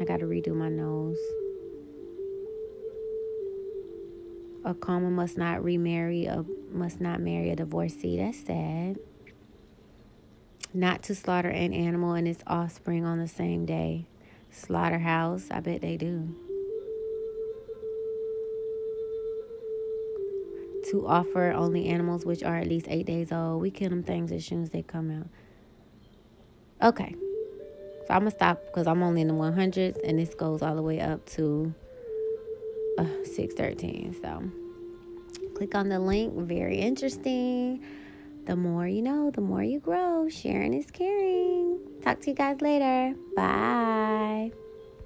[0.00, 1.18] I got to redo my nose.
[4.64, 8.18] A coma must not remarry, a must not marry a divorcee.
[8.18, 8.98] That's sad.
[10.72, 14.06] Not to slaughter an animal and its offspring on the same day.
[14.50, 16.34] Slaughterhouse, I bet they do.
[20.90, 23.62] To offer only animals which are at least eight days old.
[23.62, 25.28] We kill them things as soon as they come out.
[26.88, 27.14] Okay.
[28.06, 30.82] So I'm to stop because I'm only in the 100s and this goes all the
[30.82, 31.72] way up to
[32.98, 34.16] uh, 613.
[34.20, 34.50] So
[35.54, 36.34] click on the link.
[36.34, 37.84] Very interesting.
[38.44, 40.28] The more you know, the more you grow.
[40.28, 41.78] Sharing is caring.
[42.02, 43.14] Talk to you guys later.
[43.36, 44.50] Bye.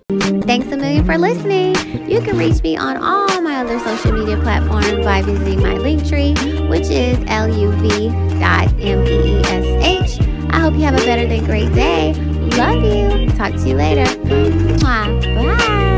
[0.09, 1.75] Thanks a million for listening.
[2.09, 6.07] You can reach me on all my other social media platforms by visiting my link
[6.07, 6.33] tree,
[6.69, 8.17] which is luv.meesh.
[10.51, 12.15] I hope you have a better than great day.
[12.57, 13.29] Love you.
[13.37, 14.07] Talk to you later.
[14.81, 15.07] Mwah.
[15.35, 15.96] Bye.